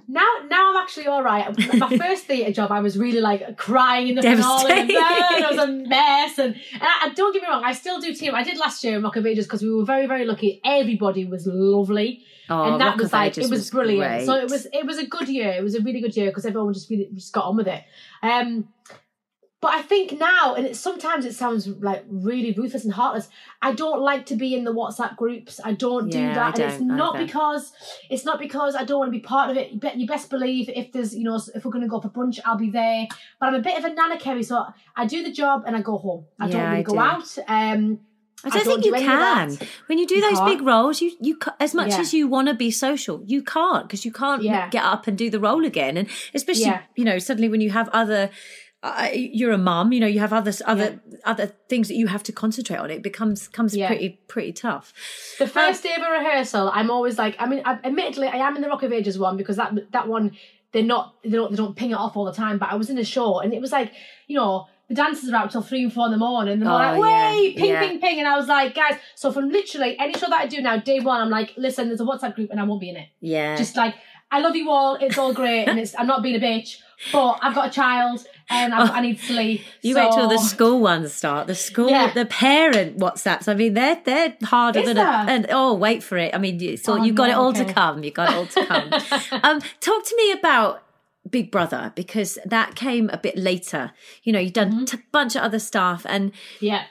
[0.08, 1.56] Now now I'm actually all right.
[1.74, 5.58] My first theatre job, I was really like crying in the finale, and it was
[5.58, 6.38] a mess.
[6.38, 8.36] And, and, I, don't get me wrong, I still do team.
[8.36, 10.62] I did last year in Rock of Ages because we were very very lucky.
[10.64, 14.12] Everybody was lovely, oh, and that Rock was like it was, was brilliant.
[14.12, 14.26] Great.
[14.26, 15.52] So it was it was a good year.
[15.52, 17.84] It was a really good year because everyone just really just got on with it.
[18.22, 18.68] Um,
[19.66, 23.30] but I think now, and it, sometimes it sounds like really ruthless and heartless.
[23.64, 25.60] I don't like to be in the WhatsApp groups.
[25.64, 27.26] I don't do yeah, that, and it's not either.
[27.26, 27.74] because
[28.12, 29.72] it's not because I don't want to be part of it.
[29.72, 32.10] You, bet, you best believe if there's you know if we're going to go for
[32.10, 33.08] brunch, I'll be there.
[33.40, 35.82] But I'm a bit of a nana Kerry, so I do the job and I
[35.82, 36.26] go home.
[36.40, 37.00] I yeah, don't really I go do.
[37.00, 37.38] out.
[37.48, 38.00] Um,
[38.44, 39.58] I don't, I don't think do you can.
[39.88, 40.60] When you do you those can't.
[40.60, 42.02] big roles, you you as much yeah.
[42.02, 44.70] as you want to be social, you can't because you can't yeah.
[44.70, 45.98] get up and do the role again.
[45.98, 46.84] And especially yeah.
[46.96, 48.30] you know suddenly when you have other
[48.86, 51.18] uh, you're a mum, you know, you have other other yeah.
[51.26, 52.92] other things that you have to concentrate on.
[52.92, 53.88] It becomes comes yeah.
[53.88, 54.94] pretty pretty tough.
[55.40, 58.38] The first um, day of a rehearsal, I'm always like, I mean, I, admittedly, I
[58.38, 60.38] am in the Rock of Ages one because that that one
[60.72, 62.60] they're not they don't they don't ping it off all the time.
[62.60, 63.92] But I was in a show and it was like,
[64.28, 66.54] you know, the dancers are out till three and four in the morning.
[66.54, 67.80] And they're oh, like, wait, yeah, ping, yeah.
[67.80, 68.20] ping, ping.
[68.20, 71.00] And I was like, guys, so from literally any show that I do now, day
[71.00, 73.10] one, I'm like, listen, there's a WhatsApp group and I won't be in it.
[73.20, 73.56] Yeah.
[73.56, 73.96] Just like,
[74.32, 74.96] I love you all.
[74.96, 75.68] It's all great.
[75.68, 76.80] and it's, I'm not being a bitch,
[77.12, 79.62] but I've got a child and I, I need sleep.
[79.82, 80.04] You so...
[80.04, 81.48] wait till the school ones start.
[81.48, 82.14] The school, yeah.
[82.14, 83.48] the parent WhatsApps.
[83.48, 86.34] I mean, they're they're harder Is than a, and oh, wait for it.
[86.34, 87.66] I mean, so oh, you've got no, it all okay.
[87.66, 88.04] to come.
[88.04, 89.42] You've got it all to come.
[89.44, 90.84] um, talk to me about
[91.30, 93.92] Big Brother because that came a bit later.
[94.24, 94.96] You know, you've done mm-hmm.
[94.96, 96.86] a bunch of other stuff, and yeah,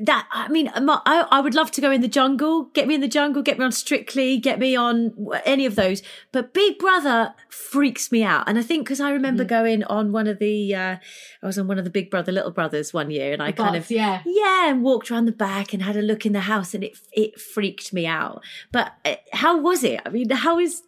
[0.00, 2.64] that I mean, I, I would love to go in the jungle.
[2.74, 3.42] Get me in the jungle.
[3.42, 4.36] Get me on Strictly.
[4.38, 5.14] Get me on
[5.44, 6.02] any of those.
[6.32, 9.48] But Big Brother freaks me out, and I think because I remember mm.
[9.48, 10.96] going on one of the, uh,
[11.42, 13.76] I was on one of the Big Brother Little Brothers one year, and I kind
[13.76, 16.74] of yeah yeah, and walked around the back and had a look in the house,
[16.74, 18.42] and it it freaked me out.
[18.72, 20.00] But uh, how was it?
[20.04, 20.82] I mean, how is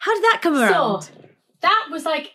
[0.00, 1.02] how did that come around?
[1.02, 1.10] So,
[1.60, 2.32] that was like,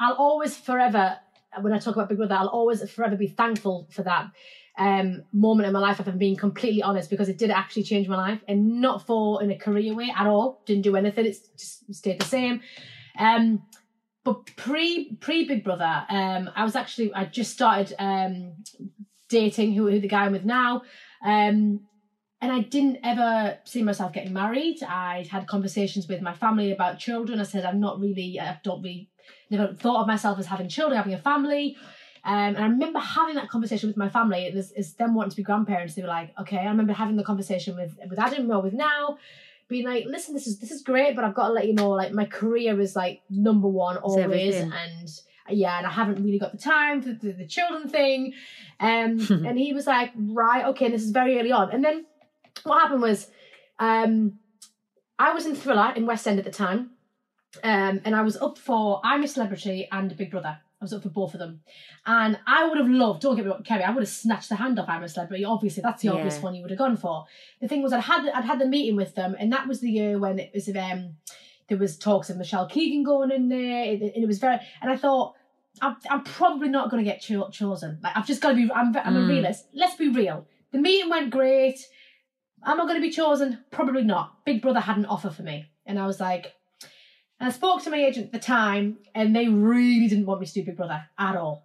[0.00, 1.18] I'll always forever
[1.60, 4.30] when I talk about Big Brother, I'll always forever be thankful for that
[4.78, 8.08] um, moment in my life, if I'm being completely honest, because it did actually change
[8.08, 10.62] my life and not for in a career way at all.
[10.66, 11.26] Didn't do anything.
[11.26, 12.60] It's just stayed the same.
[13.18, 13.62] Um,
[14.24, 18.52] but pre pre Big Brother, um, I was actually I just started um,
[19.28, 20.82] dating who, who the guy I'm with now.
[21.24, 21.80] Um,
[22.40, 24.80] and I didn't ever see myself getting married.
[24.84, 27.40] I had conversations with my family about children.
[27.40, 29.10] I said I'm not really, I don't really,
[29.50, 31.76] never thought of myself as having children, having a family.
[32.28, 34.44] Um, and I remember having that conversation with my family.
[34.44, 35.94] It was, it's them wanting to be grandparents.
[35.94, 36.58] They were like, okay.
[36.58, 39.16] I remember having the conversation with with Adam or with now,
[39.66, 41.88] being like, listen, this is this is great, but I've got to let you know,
[41.88, 45.08] like my career is like number one always, and
[45.48, 48.34] yeah, and I haven't really got the time for the, the children thing.
[48.78, 51.70] Um, and he was like, right, okay, this is very early on.
[51.70, 52.04] And then
[52.64, 53.30] what happened was,
[53.78, 54.38] um,
[55.18, 56.90] I was in Thriller in West End at the time,
[57.64, 60.58] um, and I was up for I'm a Celebrity and Big Brother.
[60.80, 61.60] I was up for both of them.
[62.06, 64.56] And I would have loved, don't get me wrong, Kerry, I would have snatched the
[64.56, 65.44] hand off I'm a Celebrity.
[65.44, 66.14] Obviously, that's the yeah.
[66.14, 67.24] obvious one you would have gone for.
[67.60, 69.90] The thing was, I'd had, I'd had the meeting with them, and that was the
[69.90, 71.16] year when it was, um,
[71.68, 74.96] there was talks of Michelle Keegan going in there, and it was very, and I
[74.96, 75.34] thought,
[75.82, 77.98] I'm, I'm probably not going to get cho- chosen.
[78.02, 79.24] Like, I've just got to be, I'm, I'm mm.
[79.24, 79.66] a realist.
[79.74, 80.46] Let's be real.
[80.72, 81.78] The meeting went great.
[82.64, 83.64] Am I going to be chosen?
[83.70, 84.44] Probably not.
[84.44, 85.66] Big Brother had an offer for me.
[85.86, 86.52] And I was like,
[87.40, 90.46] and I spoke to my agent at the time, and they really didn't want me
[90.46, 91.64] to do Big Brother at all.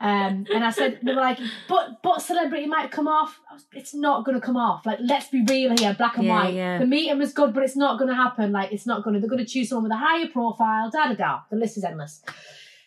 [0.00, 1.38] Um, and I said, they were like,
[1.68, 3.40] but but celebrity might come off.
[3.50, 4.84] Was, it's not going to come off.
[4.84, 6.54] Like, let's be real here, black and yeah, white.
[6.54, 6.78] Yeah.
[6.78, 8.52] The meeting was good, but it's not going to happen.
[8.52, 9.20] Like, it's not going to.
[9.20, 10.90] They're going to choose someone with a higher profile.
[10.90, 11.40] Da da da.
[11.50, 12.22] The list is endless.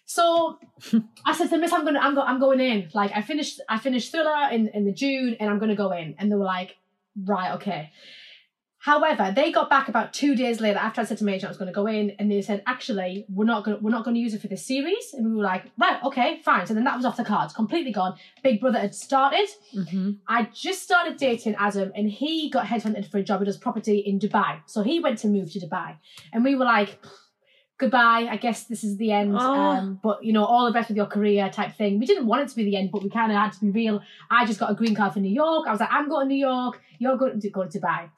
[0.06, 0.60] So
[1.26, 2.90] I said to Miss, I'm gonna, I'm, go, I'm going in.
[2.94, 5.92] Like, I finished, I finished Thriller in in the June, and I'm going to go
[5.92, 6.14] in.
[6.20, 6.76] And they were like,
[7.26, 7.92] right, okay.
[8.80, 11.50] However, they got back about two days later after I said to my agent I
[11.50, 14.16] was going to go in, and they said, "Actually, we're not going, we're not going
[14.16, 16.84] to use it for this series." And we were like, "Right, okay, fine." So then
[16.84, 18.16] that was off the cards, completely gone.
[18.44, 19.50] Big Brother had started.
[19.76, 20.12] Mm-hmm.
[20.28, 23.40] I just started dating Adam, and he got headhunted for a job.
[23.42, 25.98] He does property in Dubai, so he went to move to Dubai,
[26.32, 27.00] and we were like,
[27.78, 28.28] goodbye.
[28.30, 29.36] I guess this is the end.
[29.36, 29.40] Oh.
[29.40, 32.00] Um, but you know, all the best with your career type thing.
[32.00, 33.72] We didn't want it to be the end, but we kind of had to be
[33.72, 34.02] real.
[34.30, 35.68] I just got a green card for New York.
[35.68, 36.82] I was like, I'm going to New York.
[37.00, 38.10] You're going to go to Dubai.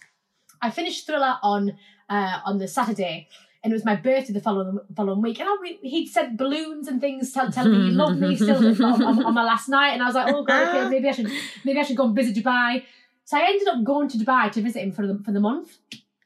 [0.62, 1.78] I finished Thriller on
[2.10, 3.28] uh, on the Saturday.
[3.62, 6.88] And it was my birthday the following following week, and I re- he'd sent balloons
[6.88, 9.90] and things, tell, telling me he loved me still on, on, on my last night,
[9.90, 11.30] and I was like, oh god, okay, maybe I should
[11.66, 12.86] maybe I should go and visit Dubai.
[13.26, 15.78] So I ended up going to Dubai to visit him for the for the month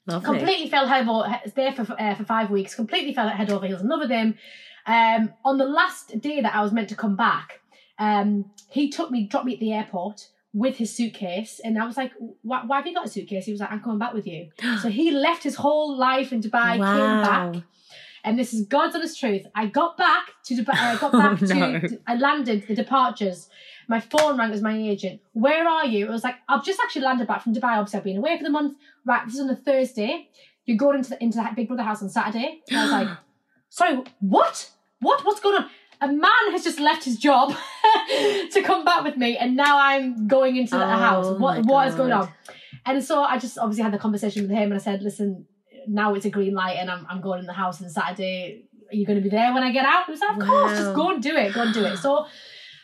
[0.05, 0.25] Lovely.
[0.25, 2.75] completely fell head over there for uh, for five weeks.
[2.75, 4.37] Completely fell head over heels in love with him.
[4.85, 7.61] Um, on the last day that I was meant to come back,
[7.97, 11.97] um, he took me, dropped me at the airport with his suitcase, and I was
[11.97, 12.11] like,
[12.43, 14.49] "Why, why have you got a suitcase?" He was like, "I'm coming back with you."
[14.81, 17.21] so he left his whole life in Dubai, came
[17.53, 17.63] back.
[18.25, 19.45] And this is God's honest truth.
[19.53, 20.75] I got back to Dubai.
[20.75, 21.79] I got Oh, back no.
[21.79, 21.99] to.
[22.07, 23.49] I landed the departures.
[23.89, 25.19] My phone rang as my agent.
[25.33, 26.05] Where are you?
[26.05, 27.75] It was like, I've just actually landed back from Dubai.
[27.77, 28.77] Obviously, I've been away for the month.
[29.05, 30.29] Right, this is on a Thursday.
[30.65, 32.61] You're going into the, into the Big Brother house on Saturday.
[32.69, 33.17] And I was like,
[33.67, 34.69] sorry, what?
[35.01, 35.25] What?
[35.25, 35.69] What's going on?
[35.99, 37.49] A man has just left his job
[38.51, 41.39] to come back with me, and now I'm going into the Oh, house.
[41.39, 42.29] What what is going on?
[42.85, 45.45] And so I just obviously had the conversation with him, and I said, listen,
[45.87, 48.65] now it's a green light, and I'm I'm going in the house on Saturday.
[48.91, 50.05] Are you going to be there when I get out?
[50.05, 51.97] He was like, of course, just go and do it, go and do it.
[51.97, 52.27] So,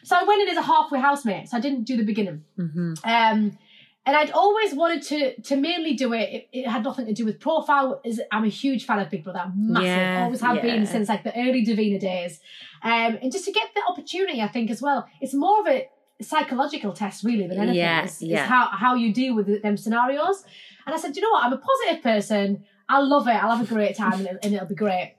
[0.03, 1.49] so I went in as a halfway housemate.
[1.49, 2.43] So I didn't do the beginning.
[2.55, 3.57] hmm Um,
[4.05, 6.29] and I'd always wanted to to mainly do it.
[6.29, 8.01] It, it had nothing to do with profile.
[8.03, 9.87] Is I'm a huge fan of Big Brother, massive.
[9.87, 10.61] Yeah, always have yeah.
[10.61, 12.39] been since like the early Davina days.
[12.81, 15.87] Um, and just to get the opportunity, I think as well, it's more of a
[16.21, 17.75] psychological test really than anything.
[17.75, 18.41] Yeah, It's, yeah.
[18.41, 20.43] it's how how you deal with them scenarios.
[20.85, 21.43] And I said, you know what?
[21.43, 22.65] I'm a positive person.
[22.87, 23.35] I'll love it.
[23.35, 25.15] I'll have a great time, and, it, and it'll be great.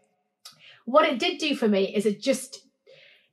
[0.87, 2.67] What it did do for me is it just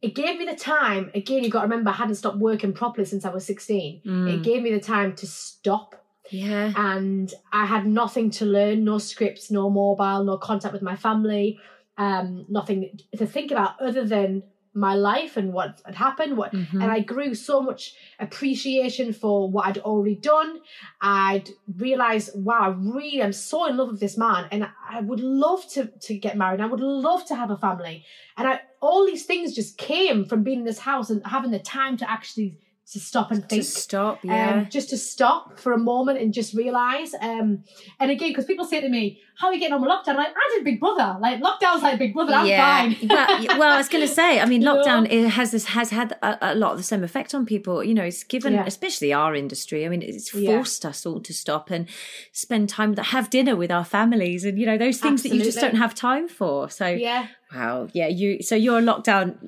[0.02, 1.12] it gave me the time.
[1.16, 4.02] Again, you've got to remember, I hadn't stopped working properly since I was 16.
[4.06, 4.34] Mm.
[4.34, 5.96] It gave me the time to stop,
[6.32, 6.72] Yeah.
[6.76, 11.60] and I had nothing to learn, no scripts, no mobile, no contact with my family,
[11.98, 14.44] um, nothing to think about other than
[14.78, 16.38] my life and what had happened.
[16.38, 16.82] What Mhm.
[16.84, 20.60] and I grew so much appreciation for what I'd already done.
[21.02, 25.20] I'd realised, wow, I really am so in love with this man, and I would
[25.20, 26.62] love to to get married.
[26.62, 28.06] I would love to have a family,
[28.38, 31.60] and I all these things just came from being in this house and having the
[31.60, 32.58] time to actually
[32.94, 33.64] to stop and To think.
[33.66, 34.24] stop.
[34.24, 34.50] Yeah.
[34.62, 37.14] Um, just to stop for a moment and just realize.
[37.22, 37.64] Um,
[38.00, 40.18] and again, because people say to me, "How are you getting on with lockdown?" I'm
[40.18, 41.18] like, I did Big Brother.
[41.20, 42.34] Like lockdown's like Big Brother.
[42.34, 43.08] I'm fine.
[43.10, 44.40] well, well, I was going to say.
[44.40, 47.34] I mean, lockdown it has this has had a, a lot of the same effect
[47.36, 47.84] on people.
[47.84, 48.66] You know, it's given, Yeah.
[48.66, 49.86] especially our industry.
[49.86, 50.58] I mean, it's Yeah.
[50.58, 51.88] forced us all to stop and
[52.32, 55.60] spend time, have dinner with our families, and you know those things that you just
[55.60, 56.70] don't have time for.
[56.70, 58.42] So, yeah, wow, yeah, you.
[58.42, 59.36] So you're a lockdown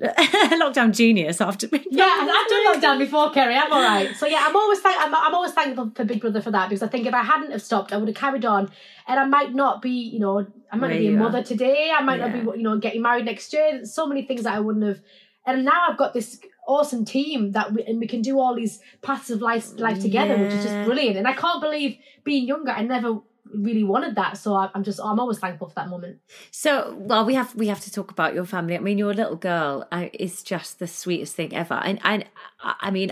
[0.64, 1.68] lockdown genius after.
[1.90, 2.06] yeah.
[2.30, 3.54] I've done lockdown before, Kerry.
[3.56, 4.14] I'm all right.
[4.16, 6.82] So yeah, I'm always thank- I'm, I'm always thankful for Big Brother for that because
[6.82, 8.70] I think if I hadn't have stopped, I would have carried on,
[9.10, 10.38] and I might not be, you know,
[10.72, 11.20] I might Where not be a you are.
[11.24, 11.90] mother today.
[11.98, 12.28] I might Yeah.
[12.28, 13.68] not be, you know, getting married next year.
[13.72, 15.00] There's so many things that I wouldn't have.
[15.46, 18.80] And now I've got this awesome team that we, and we can do all these
[19.02, 21.16] paths of life life together, which is just brilliant.
[21.16, 23.18] And I can't believe being younger, I never
[23.52, 24.36] really wanted that.
[24.36, 26.18] So I, I'm just I'm always thankful for that moment.
[26.52, 28.76] So, well, we have we have to talk about your family.
[28.76, 31.74] I mean, your little girl uh, is just the sweetest thing ever.
[31.88, 32.24] And and
[32.62, 33.10] I I mean,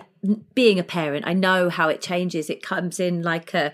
[0.54, 2.48] being a parent, I know how it changes.
[2.50, 3.72] It comes in like a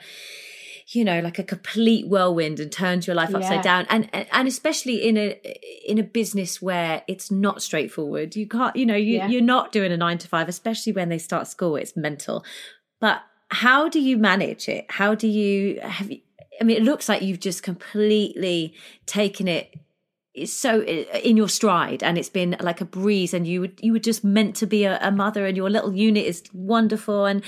[0.95, 3.39] you know like a complete whirlwind and turns your life Yeah.
[3.39, 5.39] upside down and and especially in a
[5.87, 9.29] in a business where it's not straightforward you can't you know you, Yeah.
[9.29, 12.45] you're not doing a nine to five especially when they start school it's mental
[13.01, 16.21] but how do you manage it how do you have you
[16.61, 18.75] i mean it looks like you've just completely
[19.07, 19.75] taken it
[20.47, 24.25] so in your stride and it's been like a breeze and you you were just
[24.25, 27.43] meant to be a, a mother and your little unit is wonderful and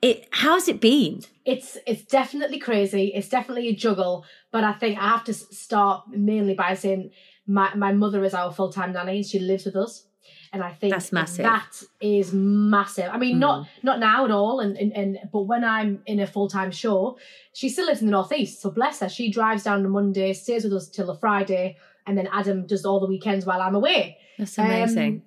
[0.00, 3.12] it how's it been it's it's definitely crazy.
[3.14, 7.10] It's definitely a juggle, but I think I have to start mainly by saying
[7.46, 10.06] my my mother is our full time nanny and she lives with us,
[10.52, 11.44] and I think That's massive.
[11.44, 13.10] That is massive.
[13.10, 13.68] I mean, not mm.
[13.82, 17.18] not now at all, and, and and but when I'm in a full time show,
[17.54, 18.62] she still lives in the northeast.
[18.62, 21.76] So bless her, she drives down on Monday, stays with us till a Friday,
[22.06, 24.18] and then Adam does all the weekends while I'm away.
[24.38, 25.22] that's amazing Um,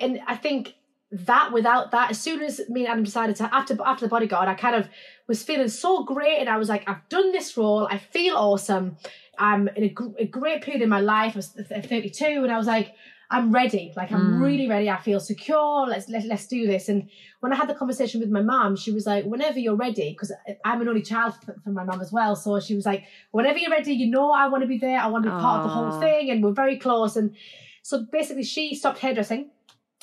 [0.00, 0.74] and I think
[1.12, 4.48] that without that, as soon as me and Adam decided to after after the bodyguard,
[4.48, 4.88] I kind of
[5.28, 7.86] was feeling so great, and I was like, I've done this role.
[7.88, 8.96] I feel awesome.
[9.38, 11.34] I'm in a, a great period in my life.
[11.34, 12.94] I was 32, and I was like,
[13.36, 13.92] I'm ready.
[13.96, 14.40] Like I'm Mm.
[14.46, 14.88] really ready.
[14.88, 15.86] I feel secure.
[15.88, 16.88] Let's let, let's do this.
[16.88, 17.08] And
[17.40, 20.32] when I had the conversation with my mom, she was like, whenever you're ready, because
[20.64, 22.36] I'm an only child for, my mom as well.
[22.36, 24.98] So she was like, whenever you're ready, you know I want to be there.
[25.00, 27.16] I want to be part of the whole thing, and we're very close.
[27.16, 27.34] And
[27.82, 29.50] so basically, she stopped hairdressing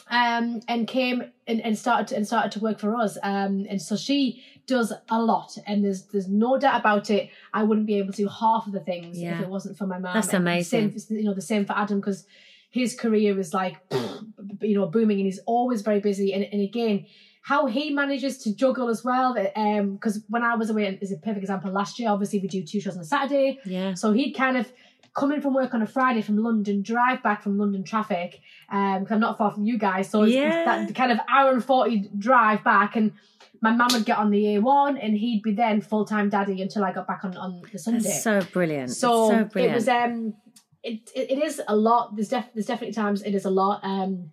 [0.09, 3.17] um, and came and, and started to, and started to work for us.
[3.23, 7.29] Um, and so she does a lot, and there's there's no doubt about it.
[7.53, 9.35] I wouldn't be able to do half of the things Yeah.
[9.35, 10.13] if it wasn't for my mom.
[10.13, 10.97] That's amazing.
[10.99, 12.25] Same, you know, the same for Adam because
[12.71, 13.77] his career is like
[14.61, 16.33] you know booming, and he's always very busy.
[16.33, 17.05] And and again.
[17.43, 21.39] How he manages to juggle as well, because when I was away, is a perfect
[21.39, 21.71] example.
[21.71, 23.95] Last year, obviously, we do two shows on a Saturday, Yeah.
[23.95, 24.71] so he'd kind of
[25.15, 28.41] come in from work on a Friday from London, drive back from London traffic,
[28.71, 30.07] um, 'cause I'm not far from you guys.
[30.07, 30.65] So it's, it's Yeah.
[30.65, 32.95] that kind of hour and 40 drive back.
[32.95, 33.11] And
[33.59, 36.83] my mum would get on the A1 and he'd be then full time daddy until
[36.83, 38.01] I got back on, on the Sunday.
[38.03, 38.91] That's so brilliant.
[38.91, 40.35] so so it was, um,
[40.83, 42.15] it, it, it is a lot.
[42.15, 43.81] There's, def- there's definitely times it is a lot.
[43.83, 44.31] Um,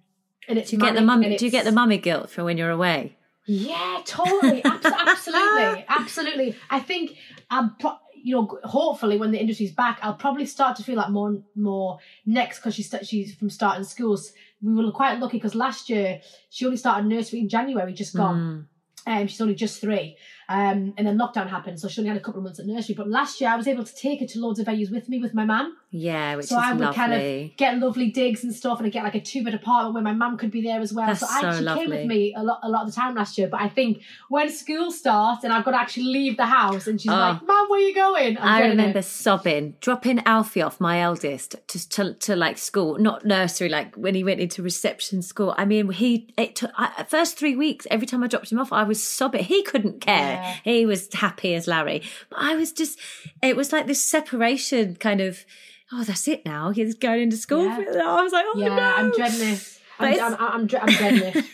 [0.48, 1.22] and it's do you get the manic mum?
[1.24, 3.16] and Do you get the mummy guilt for when you're away?
[3.46, 4.62] yeah, totally.
[4.64, 5.84] Abs- absolutely.
[5.88, 6.56] Absolutely.
[6.70, 7.16] I think
[7.50, 11.10] I'm pro- you know, hopefully when the industry's back, I'll probably start to feel like
[11.10, 14.32] more more next because she's st- she's from starting schools.
[14.60, 16.20] We were quite lucky because last year
[16.50, 18.66] she only started nursery in January, just gone.
[19.06, 19.20] Mm.
[19.20, 20.16] Um, she's only just three.
[20.50, 22.94] Um, and then lockdown happened, so she only had a couple of months at nursery.
[22.94, 25.18] But last year I was able to take her to loads of venues with me
[25.18, 25.76] with my mum.
[25.90, 26.62] Yeah, which is lovely.
[26.62, 26.96] So is I would lovely.
[26.96, 27.12] kind
[27.50, 30.02] of get lovely digs and stuff, and I get like a two bed apartment where
[30.02, 31.06] my mum could be there as well.
[31.06, 33.14] That's so I, so she came with me a lot, a lot of the time
[33.14, 33.48] last year.
[33.48, 36.98] But I think when school starts and I've got to actually leave the house, and
[36.98, 37.14] she's Oh.
[37.14, 39.04] like, "Mum, where are you going?" I'm I remember it.
[39.04, 44.14] sobbing, dropping Alfie off, my eldest, to, to to like school, not nursery, like when
[44.14, 45.54] he went into reception school.
[45.58, 47.86] I mean, he it took I, first three weeks.
[47.90, 49.44] Every time I dropped him off, I was sobbing.
[49.44, 50.16] He couldn't care.
[50.32, 50.37] Yeah.
[50.64, 52.98] He was happy as Larry, but I was just.
[53.42, 55.44] It was like this separation, kind of.
[55.90, 56.70] Oh, that's it now.
[56.70, 57.64] He's going into school.
[57.64, 58.02] Yeah.
[58.04, 58.82] I was like, oh Yeah, no.
[58.82, 59.58] I'm dreading.
[59.98, 61.44] But I'm, I'm, I'm, I'm dreading it.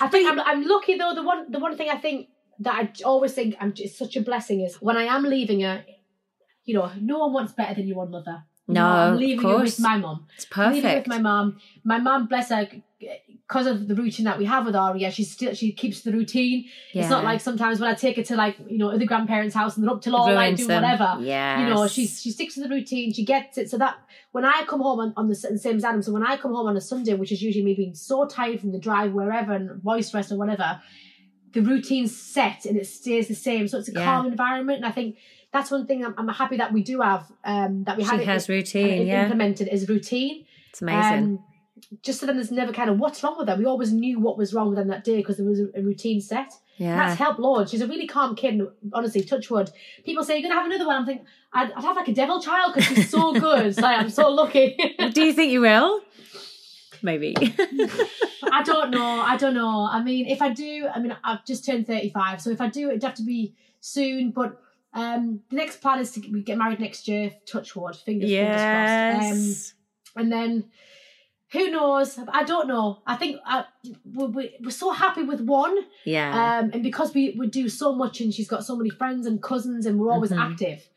[0.00, 1.14] I think I'm, I'm lucky though.
[1.14, 4.20] The one, the one thing I think that I always think I'm it's such a
[4.20, 5.84] blessing is when I am leaving her.
[6.64, 8.44] You know, no one wants better than your one mother.
[8.74, 9.76] No, I'm leaving her course.
[9.78, 10.26] with my mum.
[10.36, 11.08] It's Leaving perfect.
[11.08, 11.58] with my mum.
[11.84, 12.68] My mum, bless her,
[13.00, 16.66] because of the routine that we have with Aria, she still she keeps the routine.
[16.94, 19.76] It's not like sometimes when I take her to like you know other grandparents' house
[19.76, 21.18] and they're up till all night doing whatever.
[21.20, 23.12] Yeah, You know, she she sticks to the routine.
[23.12, 23.68] She gets it.
[23.70, 23.96] So that
[24.30, 26.66] when I come home on, on the same as Adam, so when I come home
[26.68, 29.82] on a Sunday, which is usually me being so tired from the drive wherever and
[29.82, 30.80] voice rest or whatever,
[31.52, 33.68] the routine's set and it stays the same.
[33.68, 34.04] So it's a Yeah.
[34.04, 34.78] calm environment.
[34.78, 35.16] And I think
[35.52, 37.30] that's one thing I'm, I'm happy that we do have.
[37.44, 39.02] Um, that we have she has it- routine.
[39.02, 40.46] it Yeah, implemented is routine.
[40.70, 41.24] it's amazing.
[41.24, 41.44] Um,
[42.02, 43.58] just so then there's never kind of what's wrong with them.
[43.58, 45.82] We always knew what was wrong with them that day because there was a, a
[45.82, 46.52] routine set.
[46.78, 46.96] And yeah.
[46.96, 47.68] that's helped Lord.
[47.68, 48.54] She's a really calm kid.
[48.54, 49.70] And honestly, touch wood.
[50.04, 50.96] People say you're gonna have another one.
[50.96, 53.76] I'm thinking I'd, I'd have like a devil child because she's so good.
[53.80, 54.76] like I'm so lucky.
[55.12, 56.00] Do you think you will?
[57.02, 57.34] Maybe.
[58.50, 59.20] I don't know.
[59.20, 59.88] I don't know.
[59.90, 62.88] I mean, if I do, I mean, I've just turned 35, so if I do,
[62.90, 64.30] it'd have to be soon.
[64.30, 64.60] But
[64.94, 67.32] um, the next plan is to get- we get married next year.
[67.46, 67.96] Touch wood.
[67.96, 69.74] Fingers, fingers crossed.
[70.16, 70.64] Um, and then
[71.52, 72.18] who knows?
[72.28, 73.02] I don't know.
[73.06, 73.64] I think uh,
[74.04, 76.58] we- we- we're so happy with one, yeah.
[76.60, 79.42] um, and because we, we do so much, and she's got so many friends and
[79.42, 80.38] cousins, and we're always Mhm.
[80.50, 80.88] active.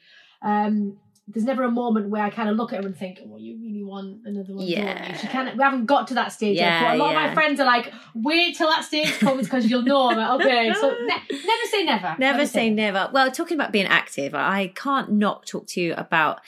[0.42, 0.98] Um,
[1.28, 3.58] there's never a moment where I kind of look at her and think, "Well, you
[3.60, 5.18] really want another one." don't you?" Yeah.
[5.18, 5.28] She.
[5.58, 6.90] We haven't got to that stage Yeah, yet.
[6.90, 9.82] But a lot of my friends are like, "Wait till that stage comes because you'll
[9.82, 12.16] know." I'm like, okay, so ne- never say never.
[12.20, 13.10] Never say never.
[13.12, 16.42] Well, talking about being active, I can't not talk to you about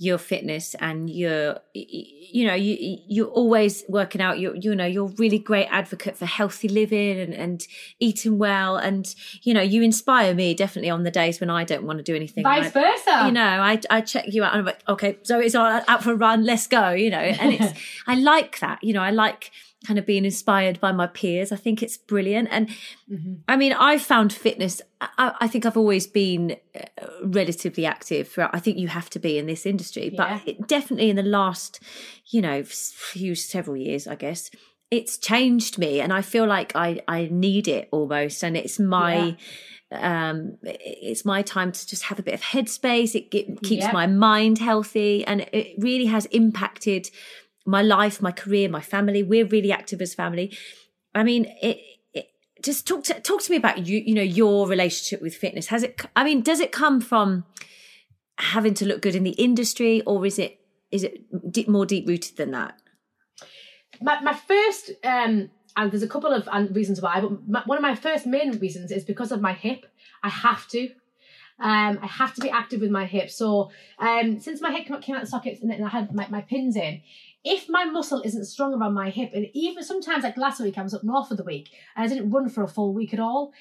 [0.00, 5.06] your fitness and your you know you you're always working out you you know you're
[5.06, 7.66] a really great advocate for healthy living and and
[7.98, 11.82] eating well and you know you inspire me definitely on the days when I don't
[11.82, 13.26] want to do anything Vice I- versa.
[13.26, 16.04] you know, I I check you out and I'm like, okay, so it's all out
[16.04, 17.18] for a run, let's go, you know.
[17.18, 19.50] And it's I like that, you know, I like
[19.86, 21.52] kind of being inspired by my peers.
[21.52, 22.48] I think it's brilliant.
[22.50, 22.68] And
[23.10, 23.38] Mhm.
[23.46, 26.84] I mean, I've found fitness, I, I think I've always been uh,
[27.22, 28.50] relatively active throughout.
[28.52, 30.16] I think you have to be in this industry, Yeah.
[30.40, 31.80] but it, definitely in the last,
[32.30, 34.50] you know, few several years, I guess.
[34.90, 39.36] It's changed me, and I feel like I I need it almost, and it's my
[39.92, 43.92] um it's my time to just have a bit of headspace it ge- keeps Yeah.
[43.92, 47.10] my mind healthy and it really has impacted
[47.68, 49.22] my life my career my family.
[49.22, 50.56] We're really active as family.
[51.14, 51.78] I mean it,
[52.14, 52.30] it
[52.62, 55.66] just talk to talk to me about you you know your relationship with fitness.
[55.66, 57.44] Has it i mean does it come from
[58.38, 60.58] having to look good in the industry or is it
[60.90, 62.74] is it deep, more deep rooted than that?
[64.00, 67.82] My, my first um and there's a couple of reasons why but my, one of
[67.82, 69.84] my first main reasons is because of my hip.
[70.22, 70.88] I have to
[71.60, 75.14] um i have to be active with my hip so um since my hip came
[75.14, 77.00] out- of the sockets and, then i had my, my pins in
[77.44, 80.82] if my muscle isn't strong around my hip and even sometimes like last week i
[80.82, 83.20] was up north for the week and i didn't run for a full week at
[83.20, 83.52] all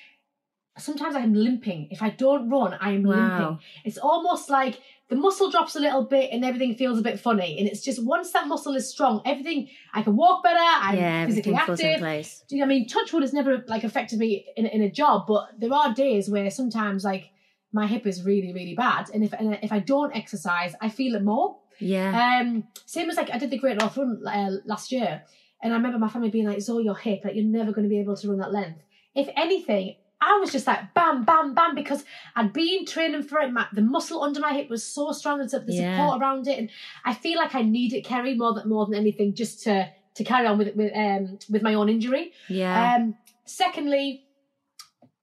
[0.77, 1.87] sometimes I'm limping.
[1.91, 3.15] If I don't run, I am Wow.
[3.15, 3.59] limping.
[3.83, 4.79] It's almost like
[5.09, 7.57] the muscle drops a little bit and everything feels a bit funny.
[7.57, 10.59] And it's just once that muscle is strong, everything I can walk better.
[10.59, 11.99] I'm yeah, physically everything falls in active.
[11.99, 12.43] place.
[12.47, 12.87] Do you know I mean?
[12.87, 16.29] touch Touchwood has never like affected me in, in a job, but there are days
[16.29, 17.31] where sometimes like
[17.73, 19.09] my hip is really, really bad.
[19.13, 21.57] And if and if I don't exercise, I feel it more.
[21.79, 22.39] Yeah.
[22.41, 25.23] Um, same as like I did the Great North Run uh, last year,
[25.61, 27.83] and I remember my family being like, it's all your hip, like you're never going
[27.83, 28.81] to be able to run that length."
[29.15, 32.03] If anything, I was just like bam, bam, bam because
[32.35, 33.51] I'd been training for it.
[33.51, 35.95] My, the muscle under my hip was so strong and so the Yeah.
[35.95, 36.69] support around it, and
[37.05, 40.23] I feel like I need it, Kerry, more than more than anything, just to to
[40.23, 42.31] carry on with with um with my own injury.
[42.47, 42.95] yeah.
[42.95, 43.15] Um,
[43.45, 44.23] secondly,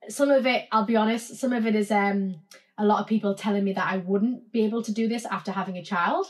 [0.09, 2.37] some of it, I'll be honest, some of it is um,
[2.79, 5.53] a lot of people telling me that I wouldn't be able to do this after
[5.53, 6.27] having a child.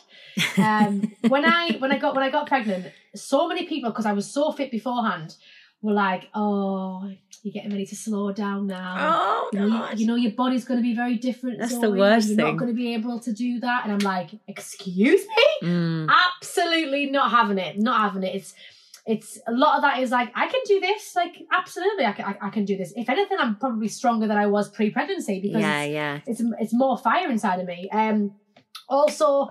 [0.59, 4.13] Um, when I when I got when I got pregnant, so many people because I
[4.13, 5.37] was so fit beforehand
[5.83, 7.11] were like, "Oh,
[7.43, 9.99] you're getting ready to slow down now." oh, You know, you, God.
[10.01, 11.59] you know your body's going to be very different.
[11.59, 11.99] That's the Zoe.
[11.99, 12.47] worst You're thing.
[12.47, 16.09] not going to be able to do that, and I'm like, "Excuse me." Mm.
[16.11, 18.53] absolutely not having it not having it it's
[19.07, 22.25] it's a lot of that is like i can do this like absolutely i can,
[22.25, 25.61] I, I can do this if anything i'm probably stronger than i was pre-pregnancy because
[25.61, 26.21] Yeah, it's, yeah.
[26.27, 28.33] it's it's more fire inside of me um
[28.89, 29.51] also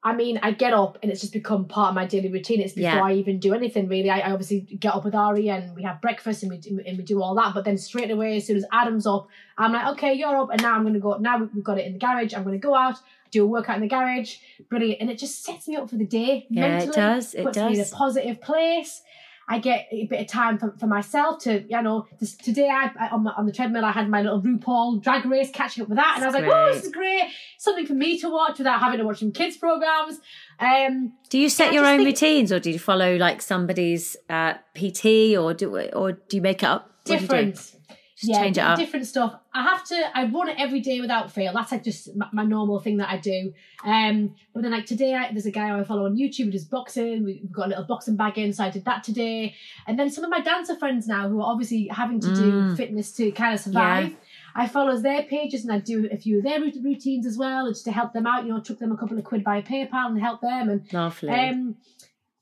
[0.00, 2.60] I mean, I get up and it's just become part of my daily routine.
[2.60, 3.04] It's before Yeah.
[3.04, 4.08] I even do anything really.
[4.10, 6.96] I, I obviously get up with Ari and we have breakfast and we do, and
[6.96, 7.52] we do all that.
[7.52, 9.26] But then straight away, as soon as Adam's up,
[9.58, 11.16] I'm like, okay, you're up, and now I'm going to go.
[11.16, 12.32] Now we've got it in the garage.
[12.32, 12.94] I'm going to go out,
[13.30, 14.36] do a workout in the garage.
[14.68, 16.46] Brilliant, and it just sets me up for the day.
[16.50, 17.34] Yeah, mentally, it does.
[17.34, 17.90] It puts me in a does.
[17.90, 19.02] positive place.
[19.50, 22.90] I get a bit of time for, for myself to, you know, this, today I,
[23.00, 25.88] I on, my, on the treadmill I had my little RuPaul drag race catching up
[25.88, 26.74] with that, and I was That's like, oh, great.
[26.74, 27.22] this is great,
[27.56, 30.20] something for me to watch without having to watch some kids programs.
[30.60, 34.52] Um, Do you set your own think- routines, or do you follow like somebody's uh,
[34.74, 36.90] PT, or do or do you make it up?
[37.06, 37.26] What do you do?
[37.26, 37.74] different.
[38.20, 38.76] Just change it up.
[38.78, 39.38] different stuff.
[39.54, 40.10] I have to.
[40.12, 41.52] I run it every day without fail.
[41.54, 43.52] That's like just my, my normal thing that I do.
[43.84, 46.64] Um, but then like today, I, there's a guy I follow on YouTube who does
[46.64, 47.24] boxing.
[47.24, 49.54] We- We've got a little boxing bag in, so I did that today.
[49.86, 52.76] And then some of my dancer friends now who are obviously having to do Mm.
[52.76, 54.16] fitness to kind of survive.
[54.56, 57.84] I follow their pages and I do a few of their routines as well, just
[57.84, 58.44] to help them out.
[58.44, 60.68] You know, took them a couple of quid by PayPal and help them.
[60.70, 61.30] And Lovely.
[61.30, 61.76] um,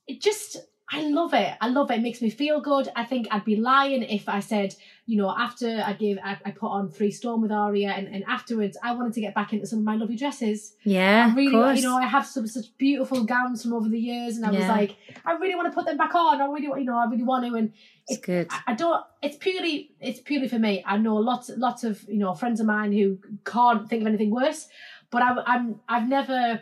[0.07, 0.57] it just,
[0.89, 1.53] I love it.
[1.61, 1.95] I love it.
[1.95, 2.89] It makes me feel good.
[2.95, 4.73] I think I'd be lying if I said,
[5.05, 8.23] you know, after I gave, I, I put on Free Storm with Aria, and, and
[8.29, 10.75] afterwards I wanted to get back into some of my lovely dresses.
[10.85, 11.79] yeah, I really, of course.
[11.81, 14.61] you know, I have some such beautiful gowns from over the years, and I was
[14.69, 16.41] like, I really want to put them back on.
[16.41, 17.73] I really, you know, I really want to, and
[18.07, 18.47] it's good.
[18.51, 19.05] I- I don't.
[19.23, 19.91] It's purely.
[20.01, 20.85] It's purely for me.
[20.87, 24.31] I know lots, lots of you know friends of mine who can't think of anything
[24.31, 24.69] worse.
[25.11, 25.81] But I, I'm.
[25.89, 26.61] I've never.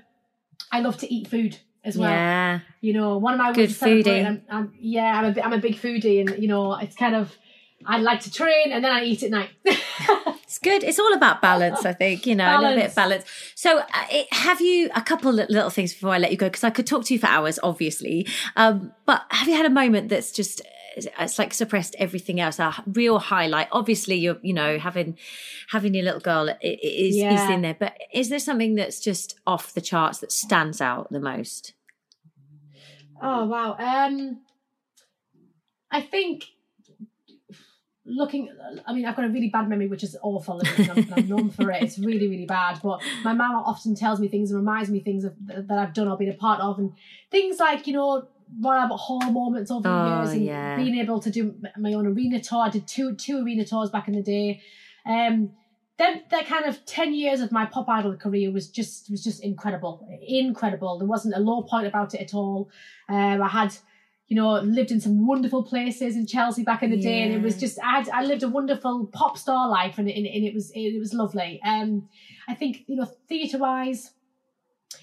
[0.72, 2.10] I love to eat food as well.
[2.10, 4.26] yeah, You know, one of my Good ways to celebrate, foodie.
[4.26, 7.36] I'm, I'm, yeah, I'm a, I'm a big foodie, and you know, it's kind of.
[7.86, 9.50] I like to train and then I eat at night.
[9.64, 10.82] it's good.
[10.82, 12.24] It's all about balance, I think.
[12.24, 13.26] You know, a little bit of balance.
[13.54, 16.46] So, uh, it, have you a couple li- little things before I let you go?
[16.46, 18.26] Because I could talk to you for hours, obviously.
[18.56, 20.62] Um, but have you had a moment that's just
[20.96, 22.58] it's like suppressed everything else?
[22.58, 23.68] A real highlight.
[23.72, 25.16] Obviously, you're you know having
[25.68, 27.76] having your little girl i- i- is is in there.
[27.78, 31.72] But is there something that's just off the charts that stands out the most?
[33.22, 33.76] Oh wow.
[33.78, 34.40] Um
[35.90, 36.44] I think
[38.06, 38.50] looking
[38.86, 41.50] I mean I've got a really bad memory which is awful and I'm, I'm known
[41.50, 41.82] for it.
[41.82, 42.80] It's really, really bad.
[42.82, 46.08] But my mum often tells me things and reminds me things of, that I've done
[46.08, 46.92] or been a part of and
[47.30, 48.28] things like, you know,
[48.60, 50.76] Royal Albert Hall moments over the Oh, years and yeah.
[50.76, 52.62] being able to do my own arena tour.
[52.62, 54.60] I did two two arena tours back in the day.
[55.06, 55.50] Um
[55.96, 59.44] then that kind of 10 years of my pop idol career was just was just
[59.44, 62.68] incredible incredible there wasn't a low point about it at all
[63.08, 63.72] um, i had
[64.26, 67.40] you know lived in some wonderful places in chelsea back in the day and it
[67.42, 70.44] was just i had i lived a wonderful pop star life and, it- and, and
[70.44, 72.08] it was it, was lovely um
[72.48, 74.10] i think you know theatre wise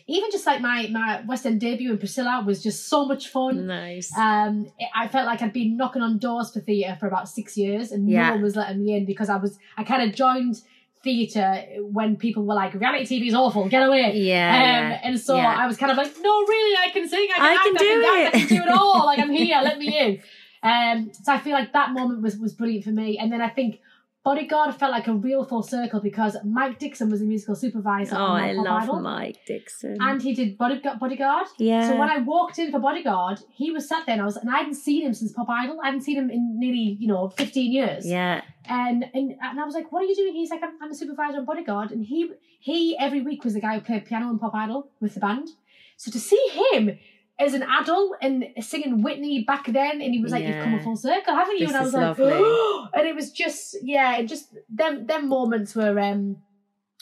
[0.07, 3.67] even just like my my west end debut in priscilla was just so much fun
[3.67, 4.15] Nice.
[4.17, 7.91] um, I felt like I'd been knocking on doors for theatre for about six years,
[7.91, 8.27] and Yeah.
[8.27, 10.55] no one was letting me in because I was I kind of joined
[11.03, 14.99] theatre when people were like, "Reality TV is awful, get away." yeah, Um, yeah.
[15.03, 15.55] and so yeah.
[15.57, 17.75] I was kind of like, "No, really, I can sing, I can I act, can
[17.75, 19.05] I do can dance, I it." can do it all.
[19.05, 20.21] Like I'm here, let me in."
[20.63, 23.49] Um, so I feel like that moment was was brilliant for me, and then I
[23.49, 23.79] think.
[24.23, 28.15] Bodyguard felt like a real full circle because Mike Dixon was the musical supervisor.
[28.15, 29.97] Oh, I love Idol, Mike Dixon.
[29.99, 30.99] and he did Bodyguard.
[30.99, 31.47] Bodyguard.
[31.57, 31.89] yeah.
[31.89, 34.49] So when I walked in for Bodyguard, he was sat there and I was and
[34.49, 35.79] I hadn't seen him since Pop Idol.
[35.81, 38.05] I hadn't seen him in nearly, you know, 15 years.
[38.07, 38.41] yeah.
[38.65, 40.35] And and and I was like, What are you doing?
[40.35, 41.91] He's like, I'm, I'm a supervisor on Bodyguard.
[41.91, 45.15] And he he every week was the guy who played piano on Pop Idol with
[45.15, 45.49] the band.
[45.97, 46.43] So to see
[46.73, 46.97] him
[47.41, 50.83] as an adult and singing Whitney back then, and he was like, "You've come a
[50.83, 52.89] full circle, haven't you?" This and I was like, lovely.
[52.93, 56.37] and it was just yeah, just them them moments were um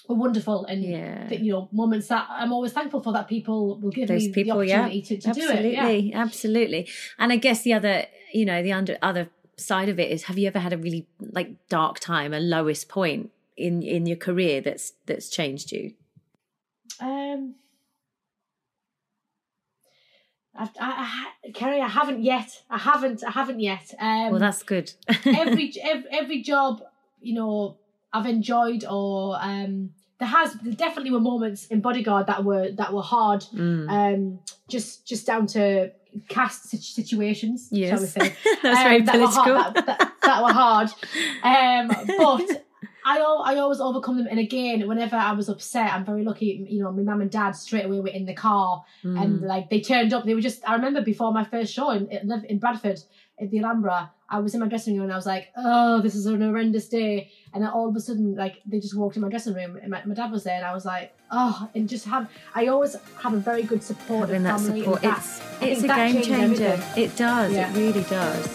[0.08, 1.28] were wonderful and Yeah.
[1.28, 4.34] that, you know moments that I'm always thankful for that people will give Those me
[4.34, 4.80] people, the yeah.
[4.82, 6.04] opportunity to, to do absolutely, it.
[6.06, 6.22] Yeah.
[6.22, 6.88] absolutely.
[7.20, 10.38] And I guess the other, you know, the under other side of it is, have
[10.40, 14.62] you ever had a really like dark time, a lowest point in in your career
[14.62, 15.94] that's that's changed you?
[17.00, 17.56] Um,
[20.60, 22.62] I, I, I, Kerry, I haven't yet.
[22.70, 23.24] I haven't.
[23.24, 23.94] I haven't yet.
[24.00, 24.92] Um, well, that's good.
[25.26, 26.82] every, every every job,
[27.22, 27.78] you know,
[28.12, 32.94] I've enjoyed, or um, there has there definitely were moments in Bodyguard that were that
[32.94, 33.42] were hard.
[33.56, 33.90] Mm.
[33.90, 35.92] Um, just just down to
[36.28, 38.14] cast sit- situations, shall we Yes.
[38.14, 38.20] say?
[38.62, 39.58] that's um, very that were political.
[39.58, 40.90] hard, that, that, that were hard.
[41.42, 41.88] Um,
[42.18, 42.66] but
[43.06, 44.28] I I always overcome them.
[44.30, 46.66] And again, whenever I was upset, I'm very lucky.
[46.70, 49.22] You know, my mum and dad straight away were in the car, Mm.
[49.22, 50.26] and like they turned up.
[50.26, 50.68] They were just.
[50.68, 53.00] I remember before my first show in in, in Bradford
[53.42, 54.12] at the Alhambra.
[54.32, 56.88] I was in my dressing room and I was like, "Oh, this is an horrendous
[56.88, 59.78] day." And then all of a sudden, like they just walked in my dressing room,
[59.82, 62.30] and my, my dad was there, and I was like, "Oh!" And just have.
[62.54, 64.82] I always have a very good support having that family.
[64.82, 67.04] support that- it's I it's a game changer everything.
[67.04, 67.72] it does Yeah.
[67.72, 68.46] it really does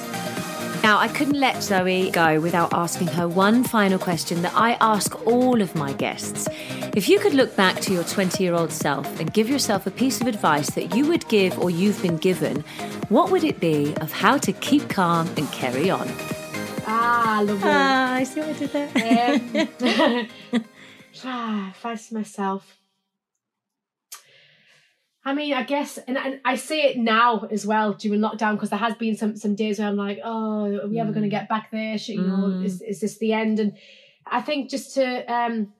[0.85, 5.09] now i couldn't let zoe go without asking her one final question that i ask
[5.26, 6.47] all of my guests
[6.95, 9.91] if you could look back to your 20 year old self and give yourself a
[9.91, 12.62] piece of advice that you would give or you've been given
[13.09, 16.07] what would it be of how to keep calm and carry on
[16.87, 17.62] Ah, lovely.
[17.64, 18.72] ah i see what i did
[19.80, 20.28] there
[21.24, 22.84] Um, ah, to myself.
[25.26, 28.70] I mean, I guess, and, and I say it now as well during lockdown because
[28.70, 31.28] there has been some some days where I'm like, oh, are we ever going to
[31.28, 31.38] Mm.
[31.38, 31.96] get back there?
[31.96, 32.64] Should, you know, Mm.
[32.64, 33.58] is is this the end?
[33.58, 33.72] And
[34.26, 35.72] I think just to um,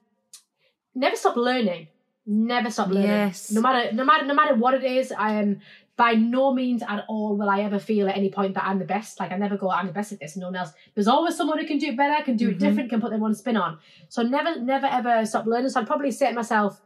[0.95, 1.87] never stop learning,
[2.25, 3.09] never stop learning.
[3.09, 3.51] Yes.
[3.51, 5.61] No matter no matter no matter what it is, I am
[5.97, 8.85] by no means at all will I ever feel at any point that I'm the
[8.85, 9.19] best.
[9.19, 10.71] Like I never go, I'm the best at this, and no one else.
[10.93, 12.59] There's always someone who can do it better, can do it Mhm.
[12.59, 13.77] different, can put their one spin on.
[14.09, 15.69] So never, never ever stop learning.
[15.69, 16.81] So I'd probably say to myself,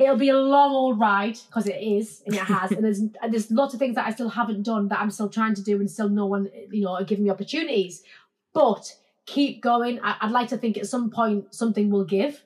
[0.00, 3.32] it'll be a long old ride because it is and it has, and there's and
[3.32, 5.78] there's lots of things that I still haven't done that I'm still trying to do,
[5.78, 8.02] and still no one, you know, are giving me opportunities.
[8.52, 8.96] But
[9.26, 10.00] keep going.
[10.02, 12.42] I, I'd like to think at some point something will give.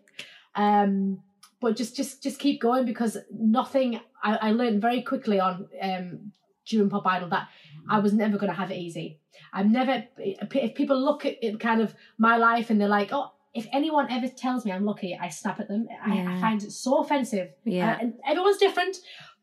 [0.56, 1.22] Um,
[1.60, 4.00] but just just just keep going because nothing.
[4.22, 6.32] I, I learned very quickly on um
[6.66, 7.48] during Pop Idol that
[7.88, 9.20] I was never going to have it easy.
[9.52, 10.04] I'm never.
[10.18, 13.30] If people look at it, kind of my life and they're like, oh.
[13.54, 15.86] If anyone ever tells me I'm lucky, I snap at them.
[16.04, 17.50] I, I find it so offensive.
[17.64, 18.96] yeah Uh, and everyone's different.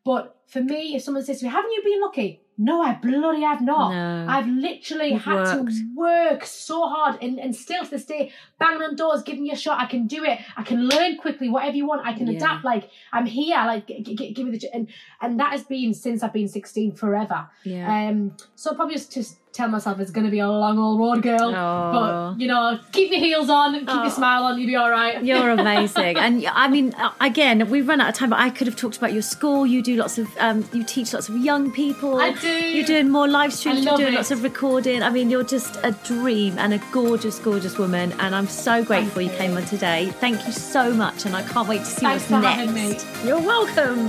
[0.04, 2.42] But for me, if someone says to me, Haven't you been lucky?
[2.58, 3.92] No, I bloody have not.
[3.92, 5.72] no I've literally You've had worked.
[5.72, 9.54] to work so hard and, and still to this day, banging on doors, giving you
[9.54, 9.80] a shot.
[9.80, 10.38] I can do it.
[10.58, 12.06] I can learn quickly, whatever you want.
[12.06, 12.38] I can Yeah.
[12.38, 12.66] adapt.
[12.66, 13.58] Like, I'm here.
[13.58, 14.60] Like, g- g- give me the.
[14.60, 14.88] ch- And,
[15.22, 17.48] and that has been since I've been 16 forever.
[17.64, 19.24] yeah Um, So probably just to
[19.54, 21.54] tell myself it's going to be a long old road, girl.
[21.54, 21.92] oh.
[22.34, 24.02] But, you know, keep your heels on, keep Oh.
[24.04, 25.22] your smile on, you'll be all right.
[25.24, 28.68] You're amazing, and I mean, uh, again, we've run out of time, but I could
[28.68, 29.68] have talked about your school.
[29.68, 32.20] You do lots of, um, you teach lots of young people.
[32.20, 32.48] I do.
[32.48, 33.80] You're doing more live streams.
[33.86, 34.18] I You're doing it.
[34.18, 35.04] lots of recording.
[35.04, 38.14] I mean, you're just a dream and a gorgeous, gorgeous woman.
[38.20, 39.38] And I'm so grateful you you.
[39.38, 40.12] came on today.
[40.20, 43.06] Thank you so much, and I can't wait to see Thanks what's next.
[43.26, 44.08] You're welcome.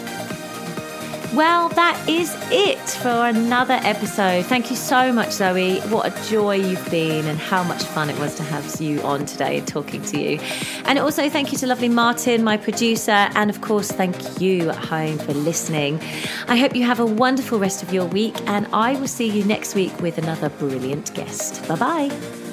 [1.36, 4.46] Well, that is it for another episode.
[4.46, 5.80] Thank you so much, Zoe.
[5.80, 9.26] What a joy you've been, and how much fun it was to have you on
[9.26, 10.38] today talking to you.
[10.86, 14.76] And also, thank you to lovely Martin, my producer, and of course, thank you at
[14.76, 16.00] home for listening.
[16.48, 19.44] I hope you have a wonderful rest of your week, and I will see you
[19.44, 21.68] next week with another brilliant guest.
[21.68, 22.45] Bye bye.